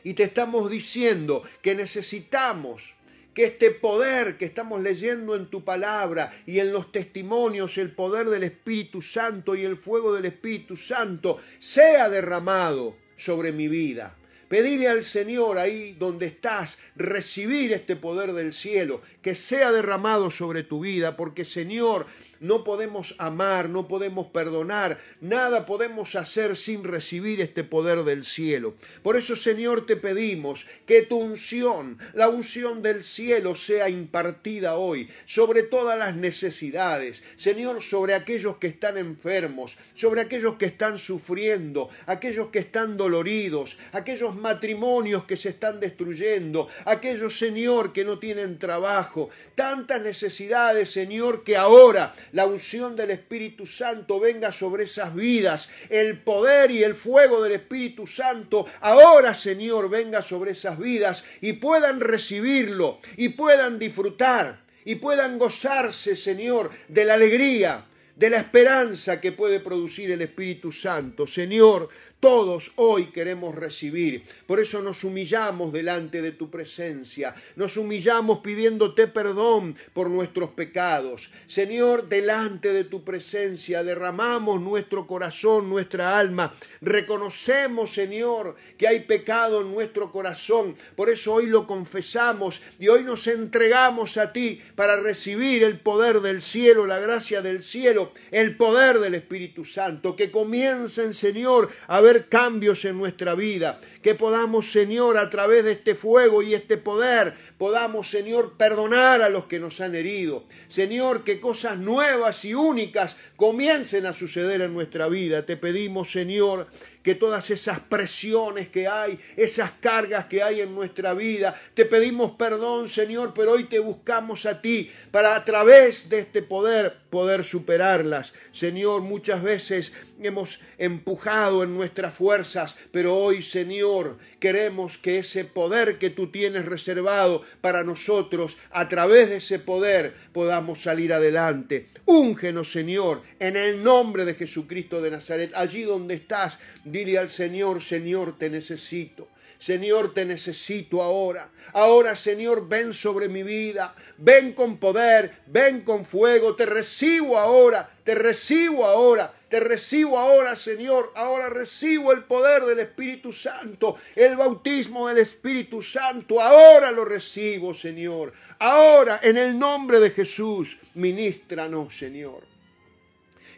y 0.02 0.14
te 0.14 0.22
estamos 0.22 0.70
diciendo 0.70 1.42
que 1.60 1.74
necesitamos 1.74 2.94
que 3.38 3.44
este 3.44 3.70
poder 3.70 4.36
que 4.36 4.46
estamos 4.46 4.82
leyendo 4.82 5.36
en 5.36 5.46
tu 5.46 5.62
palabra 5.62 6.32
y 6.44 6.58
en 6.58 6.72
los 6.72 6.90
testimonios, 6.90 7.78
el 7.78 7.92
poder 7.92 8.26
del 8.26 8.42
Espíritu 8.42 9.00
Santo 9.00 9.54
y 9.54 9.62
el 9.62 9.76
fuego 9.76 10.12
del 10.12 10.24
Espíritu 10.24 10.76
Santo, 10.76 11.38
sea 11.60 12.08
derramado 12.08 12.96
sobre 13.16 13.52
mi 13.52 13.68
vida. 13.68 14.16
Pedirle 14.48 14.88
al 14.88 15.04
Señor 15.04 15.56
ahí 15.56 15.94
donde 15.96 16.26
estás, 16.26 16.78
recibir 16.96 17.72
este 17.72 17.94
poder 17.94 18.32
del 18.32 18.52
cielo, 18.52 19.02
que 19.22 19.36
sea 19.36 19.70
derramado 19.70 20.32
sobre 20.32 20.64
tu 20.64 20.80
vida, 20.80 21.16
porque 21.16 21.44
Señor, 21.44 22.06
no 22.40 22.64
podemos 22.64 23.14
amar, 23.18 23.68
no 23.68 23.88
podemos 23.88 24.26
perdonar, 24.28 24.98
nada 25.20 25.66
podemos 25.66 26.14
hacer 26.14 26.56
sin 26.56 26.84
recibir 26.84 27.40
este 27.40 27.64
poder 27.64 28.04
del 28.04 28.24
cielo. 28.24 28.74
Por 29.02 29.16
eso, 29.16 29.36
Señor, 29.36 29.86
te 29.86 29.96
pedimos 29.96 30.66
que 30.86 31.02
tu 31.02 31.18
unción, 31.18 31.98
la 32.14 32.28
unción 32.28 32.82
del 32.82 33.02
cielo, 33.02 33.54
sea 33.54 33.88
impartida 33.88 34.76
hoy 34.76 35.08
sobre 35.26 35.62
todas 35.62 35.98
las 35.98 36.16
necesidades. 36.16 37.22
Señor, 37.36 37.82
sobre 37.82 38.14
aquellos 38.14 38.56
que 38.58 38.68
están 38.68 38.96
enfermos, 38.98 39.76
sobre 39.94 40.20
aquellos 40.20 40.56
que 40.56 40.66
están 40.66 40.98
sufriendo, 40.98 41.88
aquellos 42.06 42.48
que 42.48 42.58
están 42.60 42.96
doloridos, 42.96 43.78
aquellos 43.92 44.34
matrimonios 44.36 45.24
que 45.24 45.36
se 45.36 45.50
están 45.50 45.80
destruyendo, 45.80 46.68
aquellos, 46.84 47.38
Señor, 47.38 47.92
que 47.92 48.04
no 48.04 48.18
tienen 48.18 48.58
trabajo. 48.58 49.30
Tantas 49.54 50.00
necesidades, 50.02 50.90
Señor, 50.90 51.44
que 51.44 51.56
ahora 51.56 52.14
la 52.32 52.46
unción 52.46 52.96
del 52.96 53.10
Espíritu 53.10 53.66
Santo 53.66 54.20
venga 54.20 54.52
sobre 54.52 54.84
esas 54.84 55.14
vidas, 55.14 55.68
el 55.88 56.18
poder 56.18 56.70
y 56.70 56.82
el 56.82 56.94
fuego 56.94 57.42
del 57.42 57.52
Espíritu 57.52 58.06
Santo 58.06 58.66
ahora, 58.80 59.34
Señor, 59.34 59.88
venga 59.88 60.22
sobre 60.22 60.52
esas 60.52 60.78
vidas 60.78 61.24
y 61.40 61.54
puedan 61.54 62.00
recibirlo 62.00 62.98
y 63.16 63.30
puedan 63.30 63.78
disfrutar 63.78 64.60
y 64.84 64.96
puedan 64.96 65.38
gozarse, 65.38 66.16
Señor, 66.16 66.70
de 66.88 67.04
la 67.04 67.14
alegría 67.14 67.84
de 68.18 68.30
la 68.30 68.38
esperanza 68.38 69.20
que 69.20 69.30
puede 69.30 69.60
producir 69.60 70.10
el 70.10 70.22
Espíritu 70.22 70.72
Santo. 70.72 71.24
Señor, 71.24 71.88
todos 72.20 72.72
hoy 72.76 73.06
queremos 73.06 73.54
recibir. 73.54 74.24
Por 74.46 74.58
eso 74.58 74.82
nos 74.82 75.04
humillamos 75.04 75.72
delante 75.72 76.20
de 76.20 76.32
tu 76.32 76.50
presencia. 76.50 77.34
Nos 77.54 77.76
humillamos 77.76 78.40
pidiéndote 78.40 79.06
perdón 79.06 79.76
por 79.92 80.10
nuestros 80.10 80.50
pecados. 80.50 81.30
Señor, 81.46 82.08
delante 82.08 82.72
de 82.72 82.84
tu 82.84 83.04
presencia 83.04 83.84
derramamos 83.84 84.60
nuestro 84.60 85.06
corazón, 85.06 85.70
nuestra 85.70 86.18
alma. 86.18 86.54
Reconocemos, 86.80 87.92
Señor, 87.92 88.56
que 88.76 88.88
hay 88.88 89.00
pecado 89.00 89.60
en 89.60 89.72
nuestro 89.72 90.10
corazón. 90.10 90.74
Por 90.96 91.10
eso 91.10 91.34
hoy 91.34 91.46
lo 91.46 91.66
confesamos 91.66 92.60
y 92.80 92.88
hoy 92.88 93.04
nos 93.04 93.28
entregamos 93.28 94.16
a 94.16 94.32
ti 94.32 94.60
para 94.74 94.96
recibir 94.96 95.62
el 95.62 95.78
poder 95.78 96.20
del 96.20 96.42
cielo, 96.42 96.86
la 96.86 96.98
gracia 96.98 97.42
del 97.42 97.62
cielo, 97.62 98.12
el 98.32 98.56
poder 98.56 98.98
del 98.98 99.14
Espíritu 99.14 99.64
Santo. 99.64 100.16
Que 100.16 100.32
comiencen, 100.32 101.14
Señor, 101.14 101.68
a 101.86 102.00
ver 102.00 102.07
cambios 102.28 102.84
en 102.84 102.98
nuestra 102.98 103.34
vida, 103.34 103.80
que 104.02 104.14
podamos, 104.14 104.70
Señor, 104.70 105.16
a 105.16 105.30
través 105.30 105.64
de 105.64 105.72
este 105.72 105.94
fuego 105.94 106.42
y 106.42 106.54
este 106.54 106.76
poder, 106.76 107.34
podamos, 107.56 108.08
Señor, 108.08 108.56
perdonar 108.56 109.22
a 109.22 109.28
los 109.28 109.44
que 109.44 109.58
nos 109.58 109.80
han 109.80 109.94
herido. 109.94 110.44
Señor, 110.68 111.24
que 111.24 111.40
cosas 111.40 111.78
nuevas 111.78 112.44
y 112.44 112.54
únicas 112.54 113.16
comiencen 113.36 114.06
a 114.06 114.12
suceder 114.12 114.60
en 114.62 114.74
nuestra 114.74 115.08
vida. 115.08 115.44
Te 115.46 115.56
pedimos, 115.56 116.10
Señor, 116.10 116.66
que 117.02 117.14
todas 117.14 117.50
esas 117.50 117.80
presiones 117.80 118.68
que 118.68 118.86
hay, 118.86 119.18
esas 119.36 119.72
cargas 119.80 120.26
que 120.26 120.42
hay 120.42 120.60
en 120.60 120.74
nuestra 120.74 121.14
vida, 121.14 121.58
te 121.74 121.84
pedimos 121.84 122.32
perdón, 122.32 122.88
Señor, 122.88 123.32
pero 123.34 123.52
hoy 123.52 123.64
te 123.64 123.78
buscamos 123.78 124.46
a 124.46 124.60
ti 124.60 124.90
para 125.10 125.36
a 125.36 125.44
través 125.44 126.08
de 126.08 126.20
este 126.20 126.42
poder 126.42 127.08
poder 127.10 127.44
superarlas. 127.44 128.34
Señor, 128.52 129.02
muchas 129.02 129.42
veces 129.42 129.92
hemos 130.20 130.60
empujado 130.78 131.62
en 131.62 131.74
nuestras 131.74 132.12
fuerzas, 132.12 132.76
pero 132.90 133.16
hoy, 133.16 133.42
Señor, 133.42 134.18
queremos 134.40 134.98
que 134.98 135.18
ese 135.18 135.44
poder 135.44 135.98
que 135.98 136.10
tú 136.10 136.30
tienes 136.30 136.66
reservado 136.66 137.42
para 137.60 137.84
nosotros, 137.84 138.56
a 138.70 138.88
través 138.88 139.28
de 139.28 139.36
ese 139.36 139.58
poder 139.58 140.14
podamos 140.32 140.82
salir 140.82 141.12
adelante. 141.12 141.88
Úngenos, 142.04 142.72
Señor, 142.72 143.22
en 143.38 143.56
el 143.56 143.82
nombre 143.82 144.24
de 144.24 144.34
Jesucristo 144.34 145.00
de 145.00 145.10
Nazaret, 145.10 145.52
allí 145.54 145.82
donde 145.82 146.14
estás, 146.14 146.58
Dile 146.90 147.18
al 147.18 147.28
Señor, 147.28 147.82
Señor, 147.82 148.38
te 148.38 148.50
necesito. 148.50 149.28
Señor, 149.58 150.14
te 150.14 150.24
necesito 150.24 151.02
ahora. 151.02 151.50
Ahora, 151.72 152.14
Señor, 152.14 152.68
ven 152.68 152.94
sobre 152.94 153.28
mi 153.28 153.42
vida. 153.42 153.94
Ven 154.16 154.52
con 154.52 154.76
poder, 154.76 155.32
ven 155.46 155.82
con 155.82 156.04
fuego. 156.04 156.54
Te 156.54 156.64
recibo 156.64 157.36
ahora, 157.36 157.90
te 158.04 158.14
recibo 158.14 158.86
ahora, 158.86 159.34
te 159.48 159.58
recibo 159.58 160.16
ahora, 160.16 160.54
Señor. 160.54 161.12
Ahora 161.16 161.48
recibo 161.48 162.12
el 162.12 162.22
poder 162.22 162.62
del 162.66 162.78
Espíritu 162.78 163.32
Santo, 163.32 163.96
el 164.14 164.36
bautismo 164.36 165.08
del 165.08 165.18
Espíritu 165.18 165.82
Santo. 165.82 166.40
Ahora 166.40 166.92
lo 166.92 167.04
recibo, 167.04 167.74
Señor. 167.74 168.32
Ahora, 168.60 169.18
en 169.22 169.36
el 169.36 169.58
nombre 169.58 169.98
de 169.98 170.10
Jesús, 170.10 170.78
ministranos, 170.94 171.98
Señor. 171.98 172.57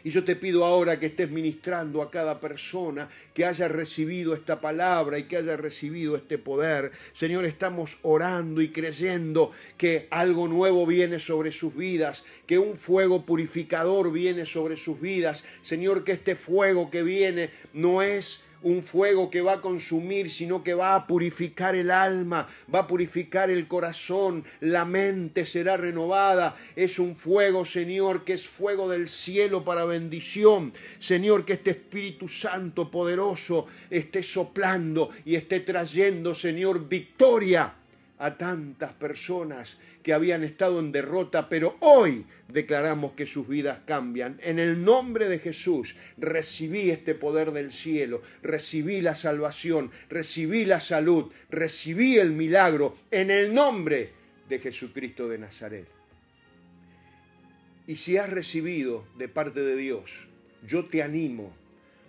Y 0.03 0.11
yo 0.11 0.23
te 0.23 0.35
pido 0.35 0.65
ahora 0.65 0.99
que 0.99 1.07
estés 1.07 1.29
ministrando 1.29 2.01
a 2.01 2.09
cada 2.09 2.39
persona 2.39 3.09
que 3.33 3.45
haya 3.45 3.67
recibido 3.67 4.33
esta 4.33 4.59
palabra 4.59 5.19
y 5.19 5.23
que 5.23 5.37
haya 5.37 5.57
recibido 5.57 6.15
este 6.15 6.37
poder. 6.37 6.91
Señor, 7.13 7.45
estamos 7.45 7.97
orando 8.01 8.61
y 8.61 8.69
creyendo 8.69 9.51
que 9.77 10.07
algo 10.09 10.47
nuevo 10.47 10.85
viene 10.85 11.19
sobre 11.19 11.51
sus 11.51 11.75
vidas, 11.75 12.23
que 12.45 12.57
un 12.57 12.77
fuego 12.77 13.25
purificador 13.25 14.11
viene 14.11 14.45
sobre 14.45 14.77
sus 14.77 14.99
vidas. 14.99 15.43
Señor, 15.61 16.03
que 16.03 16.13
este 16.13 16.35
fuego 16.35 16.89
que 16.89 17.03
viene 17.03 17.49
no 17.73 18.01
es 18.01 18.41
un 18.63 18.83
fuego 18.83 19.29
que 19.29 19.41
va 19.41 19.53
a 19.53 19.61
consumir, 19.61 20.29
sino 20.29 20.63
que 20.63 20.73
va 20.73 20.95
a 20.95 21.07
purificar 21.07 21.75
el 21.75 21.91
alma, 21.91 22.47
va 22.73 22.79
a 22.79 22.87
purificar 22.87 23.49
el 23.49 23.67
corazón, 23.67 24.43
la 24.59 24.85
mente 24.85 25.45
será 25.45 25.77
renovada. 25.77 26.55
Es 26.75 26.99
un 26.99 27.15
fuego, 27.15 27.65
Señor, 27.65 28.23
que 28.23 28.33
es 28.33 28.47
fuego 28.47 28.89
del 28.89 29.09
cielo 29.09 29.63
para 29.63 29.85
bendición. 29.85 30.73
Señor, 30.99 31.45
que 31.45 31.53
este 31.53 31.71
Espíritu 31.71 32.27
Santo 32.27 32.89
poderoso 32.91 33.67
esté 33.89 34.23
soplando 34.23 35.09
y 35.25 35.35
esté 35.35 35.61
trayendo, 35.61 36.35
Señor, 36.35 36.87
victoria 36.87 37.75
a 38.21 38.37
tantas 38.37 38.93
personas 38.93 39.77
que 40.03 40.13
habían 40.13 40.43
estado 40.43 40.79
en 40.79 40.91
derrota, 40.91 41.49
pero 41.49 41.75
hoy 41.79 42.27
declaramos 42.47 43.13
que 43.13 43.25
sus 43.25 43.47
vidas 43.47 43.79
cambian. 43.87 44.39
En 44.43 44.59
el 44.59 44.83
nombre 44.85 45.27
de 45.27 45.39
Jesús 45.39 45.95
recibí 46.17 46.91
este 46.91 47.15
poder 47.15 47.51
del 47.51 47.71
cielo, 47.71 48.21
recibí 48.43 49.01
la 49.01 49.15
salvación, 49.15 49.89
recibí 50.07 50.65
la 50.65 50.79
salud, 50.81 51.33
recibí 51.49 52.19
el 52.19 52.31
milagro 52.31 52.95
en 53.09 53.31
el 53.31 53.55
nombre 53.55 54.11
de 54.47 54.59
Jesucristo 54.59 55.27
de 55.27 55.39
Nazaret. 55.39 55.87
Y 57.87 57.95
si 57.95 58.17
has 58.17 58.29
recibido 58.29 59.03
de 59.17 59.29
parte 59.29 59.61
de 59.61 59.75
Dios, 59.75 60.27
yo 60.67 60.85
te 60.85 61.01
animo 61.01 61.55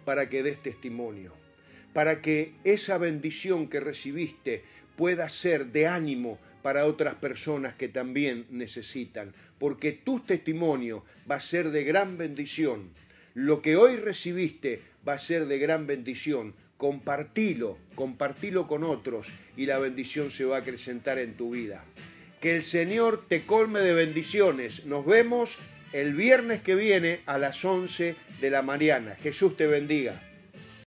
para 0.04 0.28
que 0.28 0.42
des 0.42 0.62
testimonio, 0.62 1.32
para 1.94 2.20
que 2.20 2.52
esa 2.64 2.98
bendición 2.98 3.68
que 3.68 3.80
recibiste 3.80 4.62
pueda 5.02 5.28
ser 5.28 5.72
de 5.72 5.88
ánimo 5.88 6.38
para 6.62 6.86
otras 6.86 7.16
personas 7.16 7.74
que 7.74 7.88
también 7.88 8.46
necesitan, 8.50 9.32
porque 9.58 9.90
tu 9.90 10.20
testimonio 10.20 11.04
va 11.28 11.34
a 11.34 11.40
ser 11.40 11.72
de 11.72 11.82
gran 11.82 12.16
bendición. 12.16 12.90
Lo 13.34 13.62
que 13.62 13.74
hoy 13.74 13.96
recibiste 13.96 14.80
va 15.06 15.14
a 15.14 15.18
ser 15.18 15.46
de 15.46 15.58
gran 15.58 15.88
bendición. 15.88 16.54
Compartilo, 16.76 17.78
compartilo 17.96 18.68
con 18.68 18.84
otros 18.84 19.26
y 19.56 19.66
la 19.66 19.80
bendición 19.80 20.30
se 20.30 20.44
va 20.44 20.58
a 20.58 20.60
acrecentar 20.60 21.18
en 21.18 21.34
tu 21.34 21.50
vida. 21.50 21.82
Que 22.40 22.54
el 22.54 22.62
Señor 22.62 23.24
te 23.26 23.42
colme 23.42 23.80
de 23.80 23.94
bendiciones. 23.94 24.86
Nos 24.86 25.04
vemos 25.04 25.58
el 25.92 26.14
viernes 26.14 26.62
que 26.62 26.76
viene 26.76 27.22
a 27.26 27.38
las 27.38 27.64
11 27.64 28.14
de 28.40 28.50
la 28.50 28.62
mañana. 28.62 29.16
Jesús 29.20 29.56
te 29.56 29.66
bendiga. 29.66 30.14